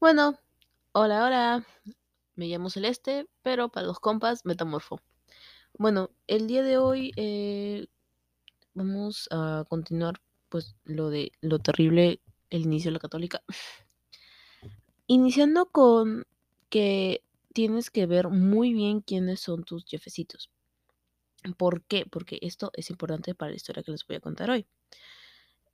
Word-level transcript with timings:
Bueno, 0.00 0.38
hola, 0.92 1.24
hola. 1.26 1.66
Me 2.36 2.46
llamo 2.46 2.70
Celeste, 2.70 3.26
pero 3.42 3.68
para 3.68 3.88
los 3.88 3.98
compas, 3.98 4.44
Metamorfo. 4.44 5.00
Bueno, 5.76 6.10
el 6.28 6.46
día 6.46 6.62
de 6.62 6.78
hoy 6.78 7.12
eh, 7.16 7.88
vamos 8.74 9.28
a 9.32 9.64
continuar, 9.68 10.22
pues, 10.50 10.76
lo 10.84 11.10
de 11.10 11.32
lo 11.40 11.58
terrible, 11.58 12.20
el 12.50 12.62
inicio 12.62 12.90
de 12.90 12.92
la 12.92 13.00
católica. 13.00 13.42
Iniciando 15.08 15.66
con 15.66 16.26
que 16.70 17.24
tienes 17.52 17.90
que 17.90 18.06
ver 18.06 18.28
muy 18.28 18.74
bien 18.74 19.00
quiénes 19.00 19.40
son 19.40 19.64
tus 19.64 19.84
jefecitos. 19.84 20.48
¿Por 21.56 21.82
qué? 21.82 22.06
Porque 22.06 22.38
esto 22.42 22.70
es 22.74 22.90
importante 22.90 23.34
para 23.34 23.50
la 23.50 23.56
historia 23.56 23.82
que 23.82 23.90
les 23.90 24.06
voy 24.06 24.16
a 24.18 24.20
contar 24.20 24.48
hoy. 24.48 24.64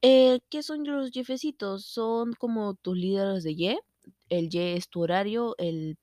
Eh, 0.01 0.41
¿Qué 0.49 0.63
son 0.63 0.83
los 0.85 1.11
jefecitos? 1.11 1.85
Son 1.85 2.33
como 2.33 2.73
tus 2.75 2.97
líderes 2.97 3.45
de 3.45 3.53
Y. 3.53 3.79
El 4.29 4.49
Y 4.55 4.59
es 4.77 4.89
tu 4.89 5.03
horario, 5.03 5.55
el 5.59 5.99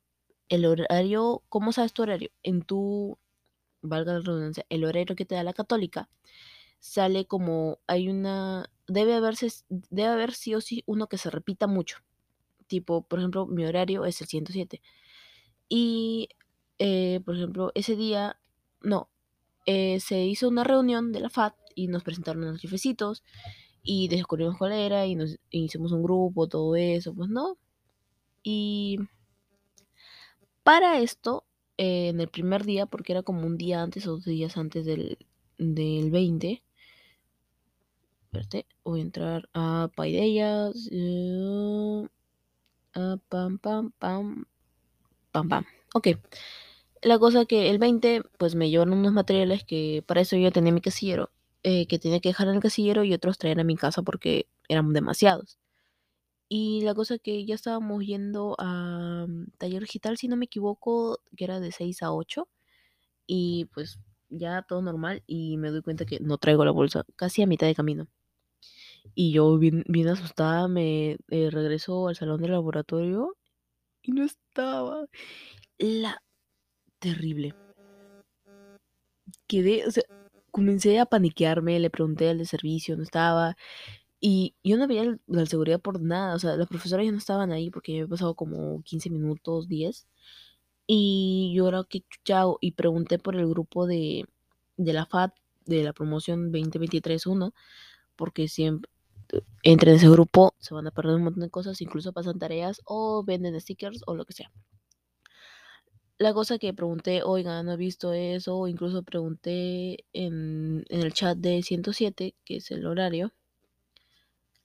el 0.52 0.66
horario, 0.66 1.44
¿cómo 1.48 1.72
sabes 1.72 1.94
tu 1.94 2.04
horario? 2.04 2.30
En 2.44 2.62
tu, 2.64 3.18
valga 3.82 4.14
la 4.14 4.20
redundancia, 4.20 4.66
el 4.70 4.84
horario 4.84 5.16
que 5.16 5.26
te 5.26 5.36
da 5.36 5.44
la 5.44 5.54
católica, 5.54 6.10
sale 6.80 7.26
como, 7.26 7.80
hay 7.88 8.10
una, 8.10 8.70
debe 8.88 9.16
haberse, 9.16 9.48
debe 9.70 10.10
haber 10.10 10.34
sí 10.34 10.54
o 10.56 10.62
sí 10.62 10.84
uno 10.88 11.08
que 11.08 11.18
se 11.18 11.30
repita 11.30 11.68
mucho. 11.68 12.00
Tipo, 12.68 13.04
por 13.04 13.20
ejemplo, 13.20 13.48
mi 13.48 13.66
horario 13.66 14.06
es 14.06 14.22
el 14.22 14.28
107. 14.28 14.82
Y, 15.70 16.30
eh, 16.80 17.22
por 17.26 17.38
ejemplo, 17.38 17.72
ese 17.76 17.96
día, 17.96 18.38
no, 18.82 19.10
eh, 19.66 20.02
se 20.02 20.26
hizo 20.26 20.50
una 20.50 20.66
reunión 20.66 21.14
de 21.14 21.22
la 21.22 21.30
FAT 21.30 21.56
y 21.76 21.88
nos 21.88 22.04
presentaron 22.04 22.46
los 22.46 22.60
jefecitos 22.62 23.24
y 23.84 24.10
descubrimos 24.10 24.58
cuál 24.58 24.74
era 24.74 25.06
y 25.08 25.16
nos 25.16 25.40
y 25.50 25.66
hicimos 25.66 25.94
un 25.94 26.04
grupo, 26.04 26.48
todo 26.50 26.76
eso, 26.76 27.14
pues 27.16 27.30
no. 27.30 27.58
Y 28.44 29.00
para 30.64 31.00
esto, 31.00 31.46
eh, 31.78 32.10
en 32.10 32.22
el 32.22 32.28
primer 32.30 32.66
día, 32.66 32.86
porque 32.86 33.14
era 33.14 33.24
como 33.24 33.46
un 33.46 33.58
día 33.58 33.82
antes 33.82 34.08
o 34.08 34.12
dos 34.12 34.26
días 34.26 34.58
antes 34.58 34.86
del, 34.86 35.18
del 35.58 36.12
20, 36.12 36.64
espérate, 38.26 38.66
voy 38.84 39.00
a 39.00 39.04
entrar 39.04 39.50
a 39.54 39.90
Paideyas, 39.96 40.90
eh, 40.92 42.08
a 42.94 43.18
pam, 43.30 43.58
pam, 43.60 43.92
pam, 44.00 44.46
pam, 45.32 45.50
pam. 45.50 45.66
Ok. 45.94 46.08
La 47.02 47.20
cosa 47.20 47.46
que 47.46 47.70
el 47.70 47.80
20, 47.80 48.24
pues 48.38 48.56
me 48.56 48.70
llevaron 48.70 48.94
unos 48.94 49.14
materiales 49.14 49.64
que 49.66 50.04
para 50.06 50.22
eso 50.22 50.38
yo 50.38 50.52
tenía 50.52 50.72
mi 50.72 50.82
casillero, 50.82 51.32
eh, 51.64 51.88
que 51.88 52.00
tenía 52.00 52.20
que 52.20 52.30
dejar 52.30 52.48
en 52.48 52.56
el 52.56 52.62
casillero 52.62 53.04
y 53.04 53.14
otros 53.14 53.38
traer 53.38 53.60
a 53.60 53.64
mi 53.64 53.76
casa 53.76 54.04
porque 54.04 54.48
eran 54.70 54.94
demasiados. 54.94 55.61
Y 56.54 56.82
la 56.82 56.94
cosa 56.94 57.18
que 57.18 57.46
ya 57.46 57.56
estábamos 57.56 58.06
yendo 58.06 58.58
a 58.60 59.26
mm, 59.26 59.52
taller 59.58 59.84
digital, 59.84 60.18
si 60.18 60.28
no 60.28 60.36
me 60.36 60.46
equivoco, 60.46 61.20
que 61.38 61.46
era 61.46 61.62
de 61.62 61.72
6 61.72 62.04
a 62.04 62.12
8. 62.12 62.50
Y 63.26 63.70
pues 63.74 64.00
ya 64.30 64.62
todo 64.64 64.82
normal 64.82 65.24
y 65.28 65.56
me 65.56 65.72
doy 65.72 65.82
cuenta 65.82 66.06
que 66.06 66.20
no 66.20 66.38
traigo 66.38 66.66
la 66.66 66.72
bolsa 66.72 67.06
casi 67.16 67.42
a 67.42 67.48
mitad 67.48 67.68
de 67.68 67.76
camino. 67.76 68.10
Y 69.16 69.32
yo 69.32 69.58
bien, 69.58 69.86
bien 69.88 70.10
asustada 70.10 70.68
me 70.68 71.18
eh, 71.30 71.50
regreso 71.52 72.10
al 72.10 72.18
salón 72.18 72.42
del 72.42 72.52
laboratorio 72.52 73.38
y 74.02 74.12
no 74.12 74.26
estaba. 74.26 75.06
La 75.78 76.22
terrible. 77.00 77.56
Quedé, 79.48 79.88
o 79.88 79.92
sea, 79.92 80.04
comencé 80.52 81.00
a 81.00 81.06
paniquearme, 81.06 81.80
le 81.80 81.90
pregunté 81.90 82.30
al 82.30 82.40
de 82.40 82.46
servicio, 82.46 82.98
no 82.98 83.04
estaba. 83.04 83.56
Y 84.22 84.56
yo 84.64 84.78
no 84.78 84.88
veía 84.88 85.18
la 85.28 85.46
seguridad 85.48 85.82
por 85.82 86.02
nada, 86.02 86.36
o 86.36 86.40
sea, 86.40 86.56
las 86.56 86.68
profesoras 86.68 87.06
ya 87.06 87.12
no 87.12 87.18
estaban 87.18 87.52
ahí 87.52 87.72
porque 87.72 87.94
ya 87.94 88.00
había 88.00 88.10
pasado 88.10 88.36
como 88.36 88.84
15 88.84 89.10
minutos, 89.10 89.68
10. 89.68 90.08
Y 90.88 91.54
yo 91.56 91.68
era 91.70 91.84
que 91.90 92.04
chao 92.26 92.58
y 92.62 92.74
pregunté 92.74 93.20
por 93.20 93.36
el 93.36 93.48
grupo 93.48 93.88
de, 93.88 94.26
de 94.78 94.94
la 94.94 95.06
FAT, 95.08 95.34
de 95.66 95.84
la 95.84 95.94
promoción 95.94 96.52
2023-1, 96.52 97.54
porque 98.16 98.48
siempre 98.48 98.92
entre 99.64 99.92
en 99.92 99.98
ese 99.98 100.10
grupo 100.10 100.56
se 100.60 100.74
van 100.74 100.88
a 100.88 100.92
perder 100.92 101.16
un 101.16 101.24
montón 101.24 101.42
de 101.42 101.50
cosas, 101.50 101.82
incluso 101.82 102.14
pasan 102.14 102.40
tareas 102.40 102.82
o 102.86 103.24
venden 103.24 103.60
stickers 103.60 104.02
o 104.08 104.16
lo 104.16 104.26
que 104.26 104.34
sea. 104.34 104.52
La 106.18 106.34
cosa 106.34 106.60
que 106.60 106.74
pregunté, 106.74 107.24
oiga, 107.24 107.64
no 107.64 107.74
he 107.74 107.78
visto 107.78 108.14
eso, 108.14 108.58
o 108.58 108.68
incluso 108.68 109.04
pregunté 109.04 110.06
en, 110.14 110.86
en 110.90 111.02
el 111.02 111.14
chat 111.14 111.38
de 111.38 111.64
107, 111.64 112.36
que 112.46 112.58
es 112.58 112.70
el 112.72 112.86
horario, 112.86 113.34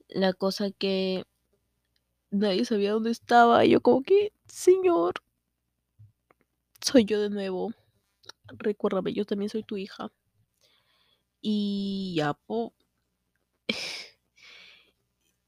la 0.09 0.33
cosa 0.33 0.71
que 0.71 1.25
nadie 2.31 2.65
sabía 2.65 2.93
dónde 2.93 3.11
estaba. 3.11 3.65
Y 3.65 3.71
yo 3.71 3.81
como 3.81 4.03
que, 4.03 4.33
señor, 4.47 5.15
soy 6.81 7.05
yo 7.05 7.21
de 7.21 7.31
nuevo. 7.31 7.73
Recuérdame, 8.49 9.13
yo 9.13 9.25
también 9.25 9.51
soy 9.51 9.63
tu 9.63 9.77
hija. 9.77 10.11
Y 11.41 12.15
ya, 12.17 12.35
po. 12.35 12.73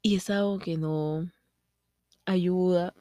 y 0.01 0.15
es 0.15 0.29
algo 0.29 0.59
que 0.59 0.77
no 0.77 1.29
ayuda. 2.25 2.93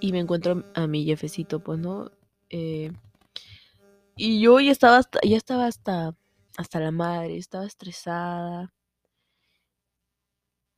Y 0.00 0.12
me 0.12 0.20
encuentro 0.20 0.64
a 0.74 0.86
mi 0.86 1.04
jefecito, 1.04 1.60
pues, 1.60 1.78
¿no? 1.78 2.10
Eh, 2.50 2.92
y 4.16 4.40
yo 4.40 4.60
ya 4.60 4.70
estaba 4.70 4.98
hasta, 4.98 5.18
ya 5.22 5.36
estaba 5.36 5.66
hasta, 5.66 6.14
hasta 6.56 6.80
la 6.80 6.90
madre, 6.90 7.36
estaba 7.36 7.66
estresada 7.66 8.72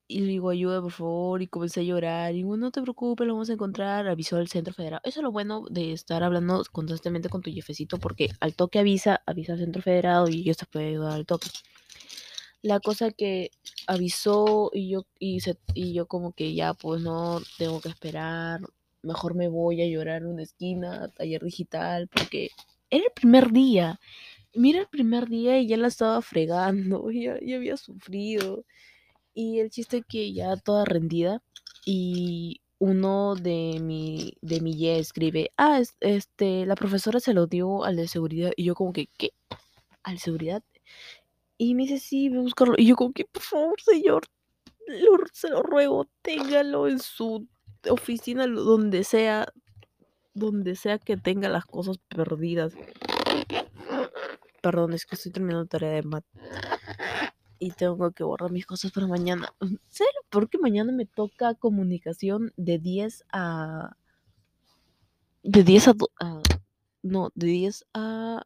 y 0.09 0.21
le 0.21 0.27
digo, 0.29 0.51
ayuda, 0.51 0.81
por 0.81 0.93
favor, 0.93 1.43
y 1.43 1.49
comencé 1.49 1.81
a 1.81 1.83
llorar, 1.83 2.35
y 2.35 2.43
bueno, 2.45 2.67
no 2.67 2.71
te 2.71 2.83
preocupes, 2.83 3.27
lo 3.27 3.35
vamos 3.35 3.51
a 3.51 3.55
encontrar, 3.55 4.07
avisó 4.09 4.39
el 4.39 4.49
centro 4.49 4.73
federal. 4.75 5.01
Eso 5.05 5.21
es 5.21 5.25
lo 5.25 5.33
bueno 5.33 5.65
de 5.71 5.93
estar 5.93 6.23
hablando 6.23 6.63
constantemente 6.73 7.29
con 7.29 7.43
tu 7.43 7.51
jefecito, 7.51 7.99
porque 7.99 8.31
al 8.41 8.55
toque 8.55 8.79
avisa, 8.79 9.23
avisa 9.27 9.55
al 9.55 9.59
centro 9.59 9.83
federado 9.83 10.29
y 10.29 10.41
ellos 10.41 10.57
te 10.59 10.67
pueden 10.67 10.91
ayudar 10.91 11.15
al 11.15 11.27
toque. 11.27 11.49
La 12.63 12.81
cosa 12.81 13.11
que 13.11 13.51
avisó 13.87 14.71
y 14.73 14.91
yo, 14.91 15.07
y, 15.19 15.41
se, 15.41 15.57
y 15.75 15.93
yo 15.93 16.07
como 16.07 16.33
que 16.33 16.55
ya, 16.55 16.75
pues 16.75 17.03
no, 17.03 17.41
tengo 17.59 17.81
que 17.81 17.89
esperar, 17.89 18.61
mejor 19.03 19.35
me 19.35 19.49
voy 19.49 19.83
a 19.83 19.87
llorar 19.89 20.23
en 20.23 20.29
una 20.29 20.43
esquina, 20.43 21.09
taller 21.09 21.43
digital, 21.43 22.09
porque 22.09 22.51
era 22.91 23.05
el 23.05 23.13
primer 23.13 23.53
día. 23.53 24.01
Mira 24.55 24.81
el 24.81 24.89
primer 24.89 25.29
día 25.29 25.59
y 25.61 25.69
ya 25.69 25.77
la 25.77 25.89
estaba 25.89 26.23
fregando, 26.23 27.11
ya, 27.13 27.39
ya 27.41 27.57
había 27.57 27.77
sufrido. 27.77 28.65
Y 29.39 29.61
el 29.61 29.69
chiste 29.69 30.03
que 30.03 30.33
ya 30.33 30.57
toda 30.57 30.87
rendida 30.87 31.43
y 31.85 32.63
uno 32.79 33.35
de 33.35 33.81
mi, 33.83 34.33
de 34.41 34.63
mi 34.63 34.73
Y 34.73 34.89
escribe, 34.89 35.53
ah, 35.59 35.83
este, 36.01 36.65
la 36.65 36.75
profesora 36.75 37.21
se 37.21 37.35
lo 37.35 37.47
dio 37.47 37.85
al 37.85 37.97
de 37.97 38.09
seguridad. 38.09 38.53
Y 38.57 38.65
yo 38.65 38.75
como 38.75 38.95
que, 38.95 39.11
¿qué? 39.19 39.35
¿Al 40.03 40.19
seguridad? 40.21 40.63
Y 41.59 41.75
me 41.75 41.83
dice, 41.83 41.99
sí, 41.99 42.31
voy 42.31 42.39
a 42.39 42.43
buscarlo. 42.43 42.77
Y 42.79 42.87
yo 42.87 42.97
como 42.97 43.13
que, 43.13 43.27
por 43.27 43.43
favor, 43.43 43.79
señor, 43.83 44.23
se 45.35 45.51
lo 45.51 45.63
ruego, 45.63 46.09
téngalo 46.23 46.89
en 46.89 46.99
su 46.99 47.47
oficina, 47.91 48.47
donde 48.47 49.05
sea, 49.05 49.53
donde 50.33 50.77
sea 50.77 50.99
que 50.99 51.19
tenga 51.19 51.51
las 51.51 51.67
cosas 51.67 51.99
perdidas. 52.09 52.73
Perdón, 54.63 54.95
es 54.95 55.05
que 55.05 55.17
estoy 55.17 55.31
terminando 55.31 55.67
tarea 55.67 55.91
de 55.91 56.03
mat 56.05 56.25
y 57.59 57.71
tengo 57.71 58.11
que 58.13 58.25
borrar 58.25 58.51
mis 58.51 58.67
cosas 58.67 58.93
para 58.93 59.07
mañana. 59.07 59.53
¿Serio? 59.89 60.21
Porque 60.31 60.59
mañana 60.59 60.93
me 60.93 61.07
toca 61.07 61.55
comunicación 61.55 62.53
de 62.57 62.79
10 62.79 63.25
a... 63.33 63.97
De 65.43 65.63
10 65.63 65.89
a... 65.89 65.95
no, 67.03 67.31
de 67.35 67.47
10 67.47 67.87
a... 67.95 68.43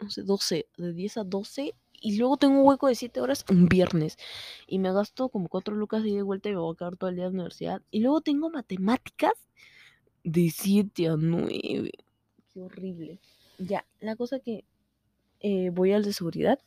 No 0.00 0.10
sé, 0.10 0.22
12. 0.22 0.68
De 0.76 0.92
10 0.92 1.16
a 1.18 1.24
12. 1.24 1.74
Y 2.00 2.18
luego 2.18 2.36
tengo 2.36 2.60
un 2.60 2.66
hueco 2.66 2.88
de 2.88 2.94
7 2.94 3.20
horas 3.20 3.44
un 3.50 3.66
viernes. 3.66 4.16
Y 4.66 4.78
me 4.78 4.92
gasto 4.92 5.28
como 5.28 5.48
4 5.48 5.74
lucas 5.74 6.04
y 6.04 6.14
de 6.14 6.22
vuelta 6.22 6.48
y 6.48 6.52
me 6.52 6.58
voy 6.58 6.74
a 6.74 6.78
quedar 6.78 6.96
todo 6.96 7.10
el 7.10 7.16
día 7.16 7.26
en 7.26 7.32
la 7.32 7.34
universidad. 7.34 7.82
Y 7.90 8.00
luego 8.00 8.20
tengo 8.20 8.50
matemáticas 8.50 9.32
de 10.22 10.50
7 10.50 11.08
a 11.08 11.16
9. 11.16 11.90
Qué 12.52 12.60
horrible. 12.60 13.20
Ya, 13.58 13.86
la 14.00 14.16
cosa 14.16 14.40
que 14.40 14.64
eh, 15.40 15.70
voy 15.70 15.92
al 15.92 16.04
de 16.04 16.12
seguridad 16.12 16.58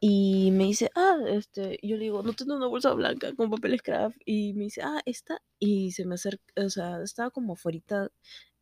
y 0.00 0.50
me 0.52 0.64
dice, 0.64 0.90
ah, 0.94 1.16
este, 1.28 1.78
yo 1.82 1.96
le 1.96 2.04
digo, 2.04 2.22
no 2.22 2.34
tengo 2.34 2.56
una 2.56 2.66
bolsa 2.66 2.92
blanca 2.92 3.34
con 3.34 3.50
papel 3.50 3.82
craft. 3.82 4.16
Y 4.26 4.52
me 4.54 4.64
dice, 4.64 4.82
ah, 4.82 5.00
esta. 5.06 5.42
Y 5.58 5.92
se 5.92 6.04
me 6.04 6.14
acerca, 6.16 6.44
o 6.56 6.68
sea, 6.70 7.02
estaba 7.02 7.30
como 7.30 7.54
afuera 7.54 8.10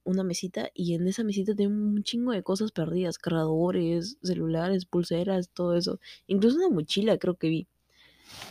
una 0.05 0.23
mesita 0.25 0.71
y 0.75 0.95
en 0.95 1.09
esa 1.09 1.25
mesita 1.25 1.55
tenía 1.55 1.69
un 1.75 2.03
chingo 2.05 2.33
de 2.33 2.43
cosas 2.43 2.73
perdidas, 2.73 3.19
cargadores, 3.19 4.19
celulares, 4.23 4.87
pulseras, 4.87 5.51
todo 5.51 5.77
eso. 5.77 6.01
Incluso 6.27 6.59
una 6.59 6.71
mochila 6.71 7.19
creo 7.19 7.37
que 7.37 7.49
vi. 7.49 7.69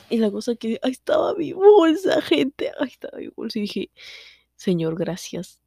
Y 0.10 0.18
la 0.20 0.32
cosa 0.32 0.56
que, 0.56 0.80
ahí 0.84 0.92
estaba 0.92 1.36
mi 1.36 1.54
bolsa, 1.54 2.22
gente, 2.22 2.72
ahí 2.80 2.90
estaba 2.90 3.20
mi 3.20 3.30
bolsa. 3.30 3.60
Y 3.60 3.64
dije, 3.64 3.92
señor, 4.56 4.96
gracias 4.98 5.62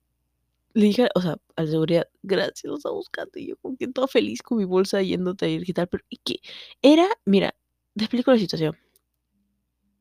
le 0.77 0.87
dije, 0.87 1.09
o 1.15 1.21
sea, 1.23 1.37
a 1.57 1.63
la 1.65 1.71
seguridad, 1.71 2.09
gracias, 2.23 2.65
lo 2.65 2.77
está 2.77 2.91
buscando. 2.91 3.33
Y 3.39 3.49
yo 3.49 3.57
como 3.59 3.77
que 3.77 3.89
toda 3.89 4.09
feliz 4.09 4.43
con 4.43 4.59
mi 4.59 4.65
bolsa 4.65 5.03
yendo 5.03 5.33
a 5.33 5.35
taller 5.37 5.61
digital. 5.61 5.89
Pero 5.89 6.05
¿y 6.09 6.19
qué? 6.19 6.41
Era, 6.83 7.09
mira, 7.25 7.55
te 7.97 8.05
explico 8.05 8.31
la 8.33 8.39
situación. 8.39 8.77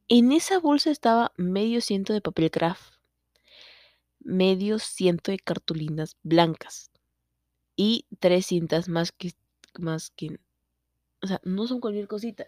En 0.08 0.32
esa 0.32 0.58
bolsa 0.60 0.90
estaba 0.90 1.32
medio 1.38 1.80
ciento 1.80 2.12
de 2.14 2.22
papel 2.22 2.50
craft. 2.50 2.96
medio 4.20 4.80
ciento 4.80 5.32
de 5.32 5.40
cartulinas 5.40 6.18
blancas 6.24 6.92
y 7.76 8.06
tres 8.20 8.48
cintas 8.48 8.90
más 8.90 9.12
que, 9.12 9.34
más 9.80 10.12
que, 10.12 10.40
o 11.22 11.28
sea, 11.28 11.42
no 11.44 11.68
son 11.68 11.82
cualquier 11.82 12.08
cosita. 12.08 12.48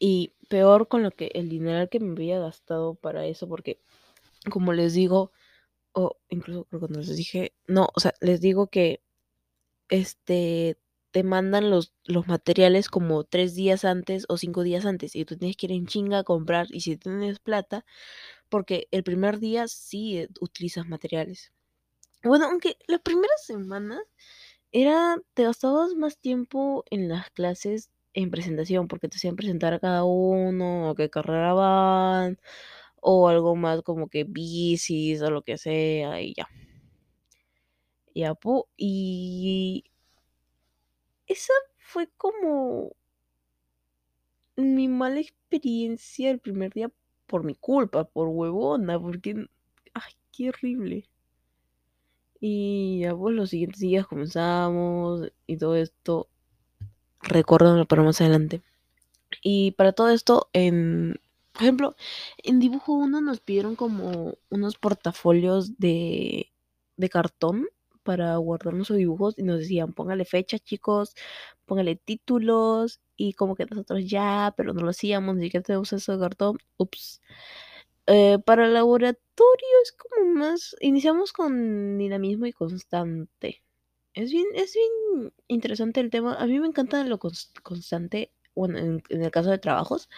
Y 0.00 0.34
peor 0.48 0.88
con 0.88 1.02
lo 1.02 1.10
que 1.12 1.32
el 1.34 1.48
dinero 1.48 1.88
que 1.90 2.00
me 2.00 2.12
había 2.12 2.40
gastado 2.40 2.94
para 2.94 3.26
eso, 3.26 3.48
porque 3.48 3.80
como 4.50 4.72
les 4.74 4.94
digo, 4.94 5.32
o 5.92 6.16
incluso 6.28 6.66
cuando 6.70 7.00
les 7.00 7.16
dije, 7.16 7.54
no, 7.66 7.88
o 7.94 8.00
sea, 8.00 8.14
les 8.20 8.40
digo 8.40 8.68
que 8.68 9.02
este 9.88 10.78
te 11.10 11.22
mandan 11.22 11.70
los, 11.70 11.94
los 12.04 12.26
materiales 12.28 12.88
como 12.88 13.24
tres 13.24 13.54
días 13.54 13.84
antes 13.84 14.26
o 14.28 14.36
cinco 14.36 14.62
días 14.62 14.84
antes 14.84 15.16
y 15.16 15.24
tú 15.24 15.36
tienes 15.38 15.56
que 15.56 15.66
ir 15.66 15.72
en 15.72 15.86
chinga 15.86 16.18
a 16.18 16.24
comprar 16.24 16.66
y 16.70 16.80
si 16.80 16.96
tienes 16.96 17.38
plata, 17.40 17.84
porque 18.48 18.88
el 18.90 19.04
primer 19.04 19.38
día 19.40 19.68
sí 19.68 20.18
eh, 20.18 20.28
utilizas 20.40 20.86
materiales. 20.86 21.52
Bueno, 22.22 22.46
aunque 22.46 22.76
las 22.86 23.00
primeras 23.00 23.44
semanas 23.44 24.00
era, 24.72 25.18
te 25.34 25.44
gastabas 25.44 25.94
más 25.94 26.18
tiempo 26.18 26.84
en 26.90 27.08
las 27.08 27.30
clases 27.30 27.90
en 28.14 28.30
presentación, 28.30 28.88
porque 28.88 29.08
te 29.08 29.16
hacían 29.16 29.36
presentar 29.36 29.74
a 29.74 29.78
cada 29.80 30.04
uno, 30.04 30.90
o 30.90 30.94
qué 30.94 31.10
carrera 31.10 31.52
van, 31.54 32.38
o 33.00 33.28
algo 33.28 33.56
más 33.56 33.82
como 33.82 34.08
que 34.08 34.24
bicis 34.24 35.22
o 35.22 35.30
lo 35.30 35.42
que 35.42 35.58
sea, 35.58 36.20
y 36.20 36.34
ya. 36.34 36.48
Ya, 38.14 38.34
y 38.76 39.84
esa 41.26 41.52
fue 41.78 42.08
como 42.16 42.92
mi 44.56 44.88
mala 44.88 45.20
experiencia 45.20 46.30
el 46.30 46.40
primer 46.40 46.72
día 46.72 46.90
por 47.26 47.44
mi 47.44 47.54
culpa, 47.54 48.04
por 48.04 48.28
huevona, 48.28 48.98
porque, 48.98 49.46
ay, 49.94 50.12
qué 50.32 50.48
horrible. 50.48 51.08
Y 52.40 53.00
ya 53.02 53.16
pues 53.16 53.34
los 53.34 53.50
siguientes 53.50 53.80
días 53.80 54.06
comenzamos 54.06 55.30
y 55.46 55.56
todo 55.56 55.76
esto, 55.76 56.28
recuerdo 57.20 57.84
para 57.86 58.02
más 58.02 58.20
adelante. 58.20 58.62
Y 59.42 59.72
para 59.72 59.92
todo 59.92 60.08
esto, 60.10 60.48
en, 60.52 61.20
por 61.58 61.64
ejemplo, 61.64 61.96
en 62.44 62.60
dibujo 62.60 62.92
1 62.92 63.20
nos 63.20 63.40
pidieron 63.40 63.74
como 63.74 64.38
unos 64.48 64.78
portafolios 64.78 65.76
de, 65.76 66.52
de 66.96 67.08
cartón 67.08 67.66
para 68.04 68.36
guardar 68.36 68.74
nuestros 68.74 68.98
dibujos 68.98 69.34
y 69.36 69.42
nos 69.42 69.58
decían, 69.58 69.92
póngale 69.92 70.24
fecha 70.24 70.60
chicos, 70.60 71.16
póngale 71.66 71.96
títulos 71.96 73.00
y 73.16 73.32
como 73.32 73.56
que 73.56 73.66
nosotros 73.66 74.08
ya, 74.08 74.54
pero 74.56 74.72
no 74.72 74.82
lo 74.82 74.90
hacíamos, 74.90 75.34
ni 75.34 75.50
que 75.50 75.60
tenemos 75.60 75.92
eso 75.92 76.12
de 76.12 76.20
cartón, 76.20 76.58
ups. 76.76 77.20
Eh, 78.06 78.38
para 78.46 78.68
laboratorio 78.68 79.18
es 79.82 79.92
como 79.92 80.32
más, 80.34 80.76
iniciamos 80.80 81.32
con 81.32 81.98
dinamismo 81.98 82.46
y 82.46 82.52
constante. 82.52 83.64
Es 84.14 84.30
bien, 84.30 84.46
es 84.54 84.74
bien 84.74 85.32
interesante 85.48 85.98
el 85.98 86.10
tema. 86.10 86.34
A 86.36 86.46
mí 86.46 86.60
me 86.60 86.68
encanta 86.68 87.02
lo 87.02 87.18
constante, 87.18 88.32
bueno, 88.54 88.78
en, 88.78 89.02
el 89.08 89.30
caso 89.32 89.50
de 89.50 89.58
trabajos, 89.58 90.08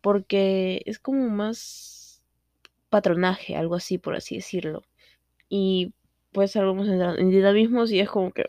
porque 0.00 0.82
es 0.86 0.98
como 0.98 1.28
más 1.28 2.22
patronaje, 2.88 3.56
algo 3.56 3.74
así, 3.74 3.98
por 3.98 4.14
así 4.14 4.36
decirlo. 4.36 4.84
Y 5.48 5.94
pues 6.32 6.56
algo 6.56 6.74
más 6.74 6.88
en 6.88 7.30
dinamismo 7.30 7.86
sí 7.86 8.00
es 8.00 8.08
como 8.08 8.32
que 8.32 8.44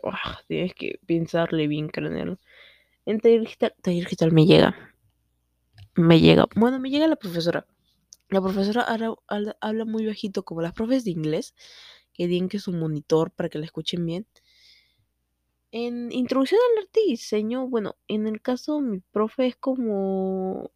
tienes 0.46 0.74
que 0.74 1.00
pensarle 1.06 1.66
bien, 1.66 1.88
cranearlo. 1.88 2.38
En 3.06 3.20
taller 3.20 3.40
digital, 3.40 3.74
taller 3.82 4.04
digital 4.04 4.32
me 4.32 4.46
llega. 4.46 4.76
Me 5.94 6.20
llega. 6.20 6.46
Bueno, 6.54 6.78
me 6.78 6.90
llega 6.90 7.06
la 7.06 7.16
profesora. 7.16 7.66
La 8.28 8.40
profesora 8.40 8.86
habla, 8.86 9.84
muy 9.84 10.06
bajito, 10.06 10.44
como 10.44 10.62
las 10.62 10.72
profes 10.72 11.04
de 11.04 11.10
inglés, 11.10 11.54
que 12.12 12.28
digan 12.28 12.48
que 12.48 12.58
es 12.58 12.68
un 12.68 12.78
monitor 12.78 13.32
para 13.32 13.48
que 13.48 13.58
la 13.58 13.64
escuchen 13.64 14.06
bien. 14.06 14.26
En 15.72 16.12
introducción 16.12 16.60
al 16.72 16.84
arte 16.84 17.00
y 17.06 17.10
diseño, 17.10 17.66
bueno, 17.68 17.96
en 18.06 18.26
el 18.26 18.40
caso 18.40 18.80
mi 18.80 19.00
profe 19.00 19.46
es 19.48 19.56
como 19.56 20.70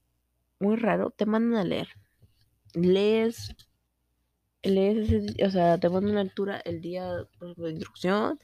muy 0.61 0.77
raro, 0.77 1.11
te 1.11 1.27
mandan 1.27 1.61
a 1.61 1.65
leer. 1.65 1.89
Lees, 2.75 3.55
lees 4.62 5.11
ese, 5.11 5.45
o 5.45 5.51
sea, 5.51 5.79
te 5.79 5.89
mandan 5.89 6.12
una 6.12 6.25
lectura 6.25 6.61
el 6.65 6.81
día 6.81 7.06
de 7.12 7.71
introducción 7.71 8.41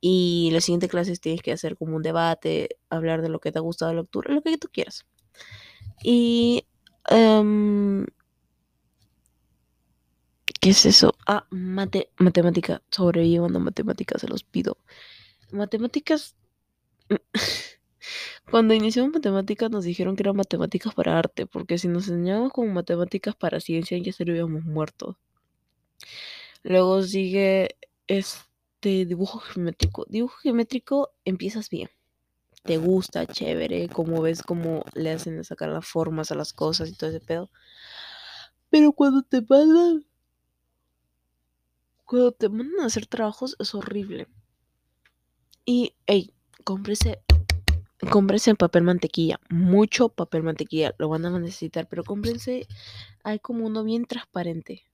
y 0.00 0.50
la 0.52 0.60
siguiente 0.60 0.88
clase 0.88 1.16
tienes 1.16 1.42
que 1.42 1.52
hacer 1.52 1.76
como 1.76 1.96
un 1.96 2.02
debate, 2.02 2.78
hablar 2.90 3.22
de 3.22 3.28
lo 3.28 3.40
que 3.40 3.52
te 3.52 3.58
ha 3.58 3.62
gustado 3.62 3.92
la 3.92 4.02
lectura, 4.02 4.32
lo 4.34 4.42
que 4.42 4.58
tú 4.58 4.68
quieras. 4.72 5.06
Y 6.02 6.66
um, 7.10 8.04
¿Qué 10.60 10.70
es 10.70 10.86
eso? 10.86 11.14
Ah, 11.26 11.46
mate, 11.50 12.10
matemática. 12.18 12.82
Sobreviviendo 12.90 13.58
a 13.58 13.62
matemáticas, 13.62 14.20
se 14.20 14.28
los 14.28 14.42
pido. 14.42 14.78
Matemáticas. 15.52 16.36
Cuando 18.50 18.74
iniciamos 18.74 19.12
matemáticas 19.12 19.70
nos 19.70 19.84
dijeron 19.84 20.16
que 20.16 20.22
eran 20.22 20.36
matemáticas 20.36 20.94
para 20.94 21.18
arte, 21.18 21.46
porque 21.46 21.78
si 21.78 21.88
nos 21.88 22.08
enseñábamos 22.08 22.52
como 22.52 22.72
matemáticas 22.72 23.34
para 23.36 23.60
ciencia 23.60 23.98
ya 23.98 24.10
estaríamos 24.10 24.64
muertos. 24.64 25.16
Luego 26.62 27.02
sigue 27.02 27.76
este 28.06 29.04
dibujo 29.06 29.38
geométrico. 29.38 30.06
Dibujo 30.08 30.36
geométrico 30.38 31.10
empiezas 31.24 31.70
bien. 31.70 31.90
Te 32.64 32.78
gusta, 32.78 33.26
chévere, 33.26 33.88
como 33.88 34.20
ves 34.22 34.42
cómo 34.42 34.84
le 34.94 35.12
hacen 35.12 35.42
sacar 35.44 35.68
las 35.68 35.86
formas 35.86 36.32
a 36.32 36.34
las 36.34 36.52
cosas 36.52 36.88
y 36.88 36.94
todo 36.96 37.10
ese 37.10 37.20
pedo. 37.20 37.50
Pero 38.70 38.92
cuando 38.92 39.22
te 39.22 39.40
mandan 39.40 40.04
cuando 42.04 42.32
te 42.32 42.48
mandan 42.48 42.80
a 42.80 42.86
hacer 42.86 43.06
trabajos 43.06 43.56
es 43.58 43.74
horrible. 43.74 44.28
Y, 45.64 45.94
hey, 46.06 46.32
cómprese, 46.62 47.20
cómprese 48.10 48.54
papel 48.54 48.82
mantequilla, 48.82 49.40
mucho 49.48 50.08
papel 50.08 50.42
mantequilla, 50.42 50.94
lo 50.98 51.08
van 51.08 51.24
a 51.24 51.38
necesitar, 51.38 51.88
pero 51.88 52.04
cómprense, 52.04 52.66
hay 53.24 53.38
como 53.38 53.66
uno 53.66 53.84
bien 53.84 54.04
transparente, 54.04 54.84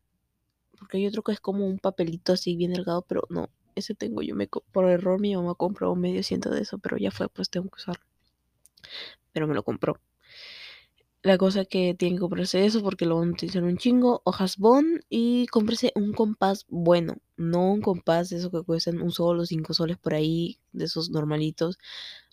porque 0.78 0.98
hay 0.98 1.06
otro 1.06 1.22
que 1.22 1.32
es 1.32 1.40
como 1.40 1.66
un 1.66 1.78
papelito 1.78 2.32
así 2.32 2.56
bien 2.56 2.72
delgado, 2.72 3.02
pero 3.02 3.22
no, 3.28 3.50
ese 3.74 3.94
tengo 3.94 4.22
yo, 4.22 4.34
me, 4.34 4.48
por 4.48 4.88
error 4.88 5.20
mi 5.20 5.34
mamá 5.34 5.54
compró 5.54 5.94
medio 5.94 6.22
ciento 6.22 6.50
de 6.50 6.62
eso, 6.62 6.78
pero 6.78 6.96
ya 6.96 7.10
fue, 7.10 7.28
pues 7.28 7.50
tengo 7.50 7.68
que 7.70 7.80
usarlo. 7.80 8.04
Pero 9.32 9.46
me 9.46 9.54
lo 9.54 9.62
compró. 9.62 9.98
La 11.22 11.38
cosa 11.38 11.64
que 11.64 11.94
tienen 11.94 12.16
que 12.16 12.22
comprarse 12.22 12.64
eso 12.64 12.82
porque 12.82 13.06
lo 13.06 13.16
van 13.18 13.28
a 13.28 13.32
utilizar 13.32 13.62
un 13.62 13.76
chingo, 13.76 14.22
hojas 14.24 14.56
bond 14.56 15.02
y 15.08 15.46
cómprese 15.46 15.92
un 15.94 16.12
compás 16.12 16.66
bueno, 16.68 17.18
no 17.36 17.72
un 17.72 17.80
compás 17.80 18.30
de 18.30 18.38
esos 18.38 18.50
que 18.50 18.62
cuestan 18.62 19.00
un 19.00 19.12
solo, 19.12 19.46
cinco 19.46 19.72
soles 19.72 19.98
por 19.98 20.14
ahí, 20.14 20.58
de 20.72 20.86
esos 20.86 21.10
normalitos. 21.10 21.78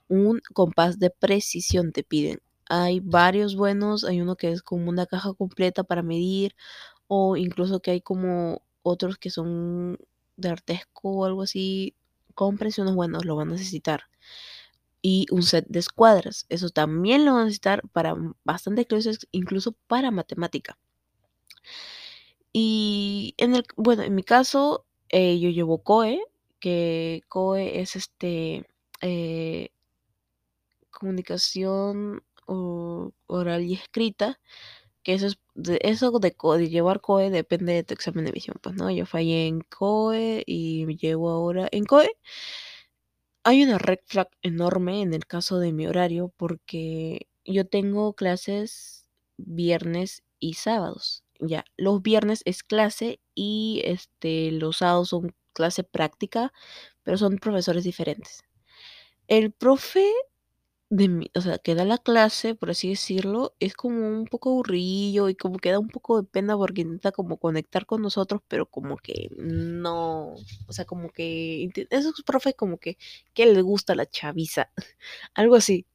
Un 0.09 0.41
compás 0.53 0.99
de 0.99 1.09
precisión 1.09 1.93
te 1.93 2.03
piden. 2.03 2.39
Hay 2.67 2.99
varios 2.99 3.55
buenos, 3.55 4.03
hay 4.03 4.21
uno 4.21 4.35
que 4.35 4.51
es 4.51 4.61
como 4.61 4.89
una 4.89 5.05
caja 5.05 5.33
completa 5.33 5.83
para 5.83 6.03
medir 6.03 6.55
o 7.07 7.37
incluso 7.37 7.81
que 7.81 7.91
hay 7.91 8.01
como 8.01 8.61
otros 8.83 9.17
que 9.17 9.29
son 9.29 9.97
de 10.37 10.49
artesco 10.49 11.09
o 11.11 11.25
algo 11.25 11.43
así. 11.43 11.95
Cómprese 12.35 12.81
unos 12.81 12.95
buenos, 12.95 13.25
lo 13.25 13.35
van 13.37 13.49
a 13.49 13.53
necesitar 13.53 14.03
y 15.01 15.25
un 15.31 15.43
set 15.43 15.65
de 15.67 15.79
escuadras. 15.79 16.45
Eso 16.49 16.69
también 16.69 17.25
lo 17.25 17.33
van 17.33 17.41
a 17.43 17.45
necesitar 17.45 17.87
para 17.89 18.15
bastantes 18.43 18.85
clases, 18.87 19.27
incluso 19.31 19.73
para 19.87 20.11
matemática. 20.11 20.77
Y 22.53 23.35
en 23.37 23.55
el, 23.55 23.63
bueno, 23.77 24.03
en 24.03 24.15
mi 24.15 24.23
caso, 24.23 24.85
eh, 25.09 25.39
yo 25.39 25.49
llevo 25.49 25.83
COE, 25.83 26.19
que 26.59 27.21
COE 27.29 27.79
es 27.81 27.95
este 27.95 28.65
eh, 29.01 29.69
comunicación 30.99 32.23
oral 32.47 33.63
y 33.63 33.73
escrita, 33.75 34.39
que 35.03 35.13
eso 35.13 35.27
es 35.27 35.39
de, 35.55 35.79
eso 35.83 36.11
de, 36.19 36.35
llevar 36.69 37.01
COE 37.01 37.29
depende 37.29 37.73
de 37.73 37.83
tu 37.83 37.93
examen 37.93 38.25
de 38.25 38.31
visión, 38.31 38.57
pues 38.61 38.75
no, 38.75 38.91
yo 38.91 39.05
fallé 39.05 39.47
en 39.47 39.61
COE 39.61 40.43
y 40.45 40.85
llevo 40.97 41.29
ahora 41.29 41.67
en 41.71 41.85
COE 41.85 42.11
hay 43.43 43.63
una 43.63 43.77
red 43.77 43.99
flag 44.05 44.29
enorme 44.41 45.01
en 45.01 45.13
el 45.13 45.25
caso 45.25 45.59
de 45.59 45.73
mi 45.73 45.87
horario 45.87 46.33
porque 46.37 47.27
yo 47.45 47.67
tengo 47.67 48.13
clases 48.13 49.07
viernes 49.37 50.23
y 50.39 50.53
sábados. 50.53 51.23
Ya, 51.39 51.65
los 51.77 52.01
viernes 52.01 52.41
es 52.45 52.63
clase 52.63 53.21
y 53.33 53.81
este 53.85 54.51
los 54.51 54.77
sábados 54.77 55.09
son 55.09 55.33
clase 55.53 55.83
práctica, 55.83 56.51
pero 57.03 57.17
son 57.17 57.37
profesores 57.37 57.83
diferentes. 57.83 58.43
El 59.27 59.51
profe 59.51 60.11
de 60.91 61.29
o 61.35 61.41
sea, 61.41 61.59
que 61.59 61.75
da 61.75 61.85
la 61.85 61.97
clase, 61.99 62.55
por 62.55 62.71
así 62.71 62.89
decirlo, 62.89 63.55
es 63.59 63.75
como 63.75 64.07
un 64.07 64.25
poco 64.25 64.49
aburrido 64.51 65.29
y 65.29 65.35
como 65.35 65.59
que 65.59 65.71
da 65.71 65.79
un 65.79 65.89
poco 65.89 66.21
de 66.21 66.27
pena 66.27 66.57
porque 66.57 66.81
intenta 66.81 67.11
como 67.11 67.37
conectar 67.37 67.85
con 67.85 68.01
nosotros, 68.01 68.41
pero 68.47 68.65
como 68.67 68.97
que 68.97 69.29
no, 69.37 70.33
o 70.67 70.73
sea, 70.73 70.85
como 70.85 71.09
que 71.11 71.69
esos 71.91 72.23
profe 72.25 72.53
como 72.55 72.79
que 72.79 72.97
que 73.33 73.45
le 73.45 73.61
gusta 73.61 73.95
la 73.95 74.07
chaviza, 74.07 74.71
algo 75.35 75.55
así. 75.55 75.85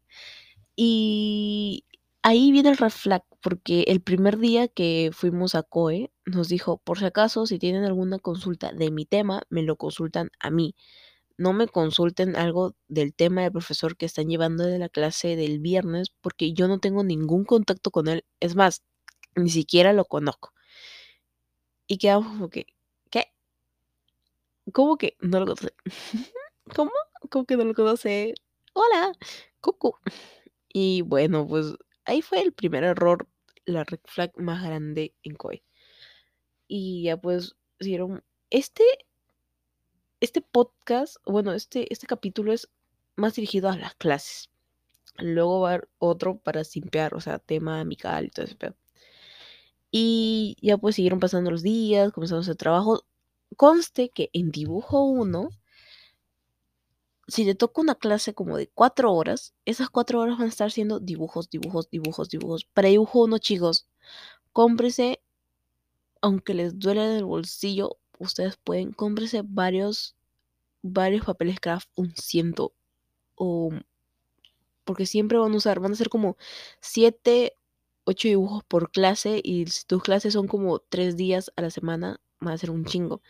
Y 0.76 1.84
ahí 2.22 2.50
viene 2.52 2.70
el 2.70 2.76
red 2.78 2.90
flag, 2.90 3.22
porque 3.42 3.82
el 3.88 4.00
primer 4.02 4.38
día 4.38 4.68
que 4.68 5.10
fuimos 5.12 5.54
a 5.54 5.62
COE 5.62 6.10
nos 6.26 6.48
dijo, 6.48 6.78
por 6.78 6.98
si 6.98 7.04
acaso, 7.06 7.46
si 7.46 7.58
tienen 7.58 7.84
alguna 7.84 8.18
consulta 8.18 8.72
de 8.72 8.90
mi 8.90 9.04
tema, 9.06 9.42
me 9.50 9.62
lo 9.62 9.76
consultan 9.76 10.30
a 10.40 10.50
mí. 10.50 10.74
No 11.38 11.52
me 11.52 11.68
consulten 11.68 12.36
algo 12.36 12.74
del 12.88 13.14
tema 13.14 13.42
del 13.42 13.52
profesor 13.52 13.96
que 13.96 14.06
están 14.06 14.28
llevando 14.28 14.64
de 14.64 14.78
la 14.78 14.88
clase 14.88 15.36
del 15.36 15.58
viernes, 15.60 16.10
porque 16.20 16.52
yo 16.52 16.68
no 16.68 16.78
tengo 16.80 17.04
ningún 17.04 17.44
contacto 17.44 17.90
con 17.90 18.08
él. 18.08 18.24
Es 18.40 18.56
más, 18.56 18.82
ni 19.36 19.50
siquiera 19.50 19.92
lo 19.92 20.04
conozco. 20.06 20.52
Y 21.86 21.98
quedamos 21.98 22.28
como 22.28 22.48
que, 22.50 22.66
¿qué? 23.10 23.32
¿Cómo 24.72 24.96
que 24.96 25.16
no 25.20 25.40
lo 25.40 25.46
conoce? 25.46 25.74
¿Cómo? 26.74 26.90
¿Cómo 27.30 27.44
que 27.46 27.56
no 27.56 27.64
lo 27.64 27.74
conoce? 27.74 28.34
Hola, 28.74 29.12
Cucu. 29.60 29.96
Y 30.72 31.02
bueno, 31.02 31.46
pues 31.48 31.74
ahí 32.06 32.22
fue 32.22 32.42
el 32.42 32.52
primer 32.52 32.84
error, 32.84 33.28
la 33.66 33.84
red 33.84 34.00
flag 34.04 34.32
más 34.38 34.62
grande 34.64 35.14
en 35.22 35.36
COE. 35.36 35.64
Y 36.68 37.04
ya 37.04 37.16
pues 37.16 37.56
hicieron 37.80 38.22
este 38.50 38.84
este 40.24 40.40
podcast, 40.40 41.16
bueno, 41.26 41.52
este 41.52 41.92
este 41.92 42.06
capítulo 42.06 42.52
es 42.52 42.68
más 43.16 43.34
dirigido 43.34 43.68
a 43.68 43.76
las 43.76 43.94
clases. 43.94 44.50
Luego 45.18 45.60
va 45.60 45.70
a 45.70 45.74
haber 45.74 45.88
otro 45.98 46.38
para 46.38 46.64
simpear, 46.64 47.14
o 47.14 47.20
sea, 47.20 47.38
tema 47.38 47.80
amical 47.80 48.26
y 48.26 48.30
todo 48.30 48.46
ese 48.46 48.56
pedo. 48.56 48.74
Y 49.90 50.56
ya 50.60 50.78
pues 50.78 50.96
siguieron 50.96 51.20
pasando 51.20 51.50
los 51.50 51.62
días, 51.62 52.12
comenzamos 52.12 52.48
el 52.48 52.56
trabajo. 52.56 53.04
Conste 53.56 54.10
que 54.10 54.30
en 54.32 54.50
dibujo 54.50 55.04
1 55.04 55.50
si 57.28 57.44
te 57.44 57.54
toca 57.54 57.80
una 57.80 57.94
clase 57.94 58.34
como 58.34 58.56
de 58.56 58.68
cuatro 58.68 59.12
horas, 59.12 59.54
esas 59.64 59.88
cuatro 59.90 60.20
horas 60.20 60.38
van 60.38 60.46
a 60.46 60.50
estar 60.50 60.70
siendo 60.70 61.00
dibujos, 61.00 61.48
dibujos, 61.50 61.90
dibujos, 61.90 62.28
dibujos. 62.28 62.64
Para 62.64 62.88
dibujo 62.88 63.24
uno, 63.24 63.38
chicos, 63.38 63.86
cómprese, 64.52 65.22
aunque 66.20 66.54
les 66.54 66.78
duele 66.78 67.16
el 67.16 67.24
bolsillo, 67.24 67.98
ustedes 68.18 68.56
pueden, 68.56 68.92
cómprese 68.92 69.42
varios, 69.44 70.16
varios 70.82 71.24
papeles 71.24 71.60
craft, 71.60 71.88
un 71.96 72.14
ciento, 72.16 72.72
o 73.34 73.70
porque 74.84 75.06
siempre 75.06 75.38
van 75.38 75.52
a 75.52 75.56
usar, 75.56 75.80
van 75.80 75.92
a 75.92 75.96
ser 75.96 76.08
como 76.08 76.36
siete, 76.80 77.56
ocho 78.04 78.28
dibujos 78.28 78.64
por 78.64 78.90
clase, 78.90 79.40
y 79.42 79.66
si 79.66 79.84
tus 79.86 80.02
clases 80.02 80.34
son 80.34 80.46
como 80.46 80.78
tres 80.78 81.16
días 81.16 81.52
a 81.56 81.62
la 81.62 81.70
semana, 81.70 82.20
van 82.40 82.54
a 82.54 82.58
ser 82.58 82.70
un 82.70 82.84
chingo. 82.84 83.22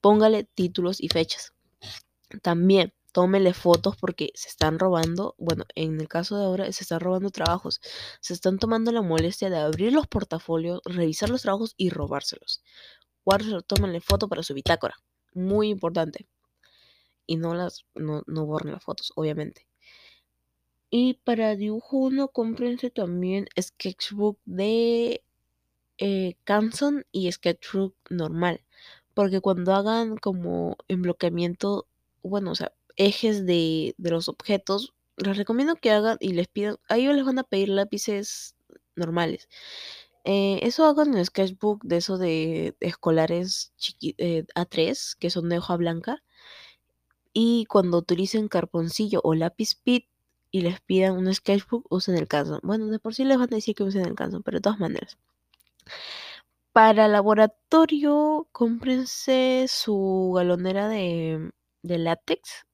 Póngale 0.00 0.44
títulos 0.44 1.00
y 1.00 1.08
fechas. 1.08 1.54
También 2.42 2.92
tómele 3.12 3.54
fotos 3.54 3.96
porque 3.96 4.30
se 4.34 4.48
están 4.48 4.78
robando, 4.78 5.34
bueno, 5.38 5.64
en 5.74 6.00
el 6.00 6.08
caso 6.08 6.36
de 6.36 6.44
ahora 6.44 6.70
se 6.72 6.84
están 6.84 7.00
robando 7.00 7.30
trabajos, 7.30 7.80
se 8.20 8.34
están 8.34 8.58
tomando 8.58 8.92
la 8.92 9.02
molestia 9.02 9.50
de 9.50 9.58
abrir 9.58 9.92
los 9.92 10.06
portafolios, 10.06 10.80
revisar 10.84 11.30
los 11.30 11.42
trabajos 11.42 11.74
y 11.76 11.90
robárselos. 11.90 12.62
Guárdelo, 13.28 13.60
tómenle 13.60 14.00
foto 14.00 14.26
para 14.26 14.42
su 14.42 14.54
bitácora, 14.54 14.96
muy 15.34 15.68
importante. 15.68 16.26
Y 17.26 17.36
no 17.36 17.52
las, 17.52 17.84
no, 17.94 18.22
no 18.26 18.46
borren 18.46 18.72
las 18.72 18.82
fotos, 18.82 19.12
obviamente. 19.16 19.66
Y 20.88 21.20
para 21.24 21.54
dibujo 21.54 21.98
1, 21.98 22.28
cómprense 22.28 22.88
también 22.88 23.46
sketchbook 23.60 24.38
de 24.46 25.22
eh, 25.98 26.36
Canson 26.44 27.04
y 27.12 27.30
sketchbook 27.30 27.94
normal. 28.08 28.64
Porque 29.12 29.42
cuando 29.42 29.74
hagan 29.74 30.16
como 30.16 30.78
embloqueamiento, 30.88 31.86
bueno, 32.22 32.52
o 32.52 32.54
sea, 32.54 32.72
ejes 32.96 33.44
de, 33.44 33.94
de 33.98 34.10
los 34.10 34.30
objetos, 34.30 34.94
les 35.18 35.36
recomiendo 35.36 35.76
que 35.76 35.90
hagan 35.90 36.16
y 36.20 36.32
les 36.32 36.48
pidan, 36.48 36.78
a 36.88 36.96
ellos 36.96 37.14
les 37.14 37.26
van 37.26 37.38
a 37.38 37.44
pedir 37.44 37.68
lápices 37.68 38.54
normales. 38.96 39.50
Eh, 40.24 40.60
eso 40.62 40.84
hagan 40.86 41.16
en 41.16 41.24
sketchbook 41.24 41.82
de 41.84 41.96
eso 41.96 42.18
de, 42.18 42.76
escolares 42.80 43.72
eh, 44.18 44.44
A3, 44.54 45.16
que 45.18 45.30
son 45.30 45.48
de 45.48 45.58
hoja 45.58 45.76
blanca. 45.76 46.22
Y 47.32 47.66
cuando 47.66 47.98
utilicen 47.98 48.48
carponcillo 48.48 49.20
o 49.24 49.34
lápiz 49.34 49.74
pit 49.76 50.06
y 50.50 50.62
les 50.62 50.80
pidan 50.80 51.16
un 51.16 51.32
sketchbook, 51.32 51.86
usen 51.90 52.16
el 52.16 52.28
Canson. 52.28 52.60
Bueno, 52.62 52.86
de 52.88 52.98
por 52.98 53.14
sí 53.14 53.24
les 53.24 53.38
van 53.38 53.48
a 53.52 53.56
decir 53.56 53.74
que 53.74 53.84
usen 53.84 54.06
el 54.06 54.14
Canson, 54.14 54.42
pero 54.42 54.58
de 54.58 54.62
todas 54.62 54.80
maneras. 54.80 55.18
Para 56.72 57.08
laboratorio, 57.08 58.48
cómprense 58.52 59.66
su 59.68 60.32
galonera 60.36 60.88
de, 60.88 61.50
de 61.82 61.98
látex 61.98 62.67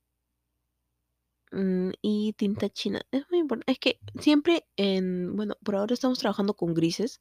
Mm, 1.54 1.92
y 2.02 2.32
tinta 2.34 2.68
china. 2.68 3.02
Es 3.12 3.24
muy 3.30 3.38
importante. 3.40 3.70
Es 3.72 3.78
que 3.78 4.00
siempre 4.20 4.66
en, 4.76 5.36
bueno, 5.36 5.56
por 5.64 5.76
ahora 5.76 5.94
estamos 5.94 6.18
trabajando 6.18 6.54
con 6.54 6.74
grises 6.74 7.20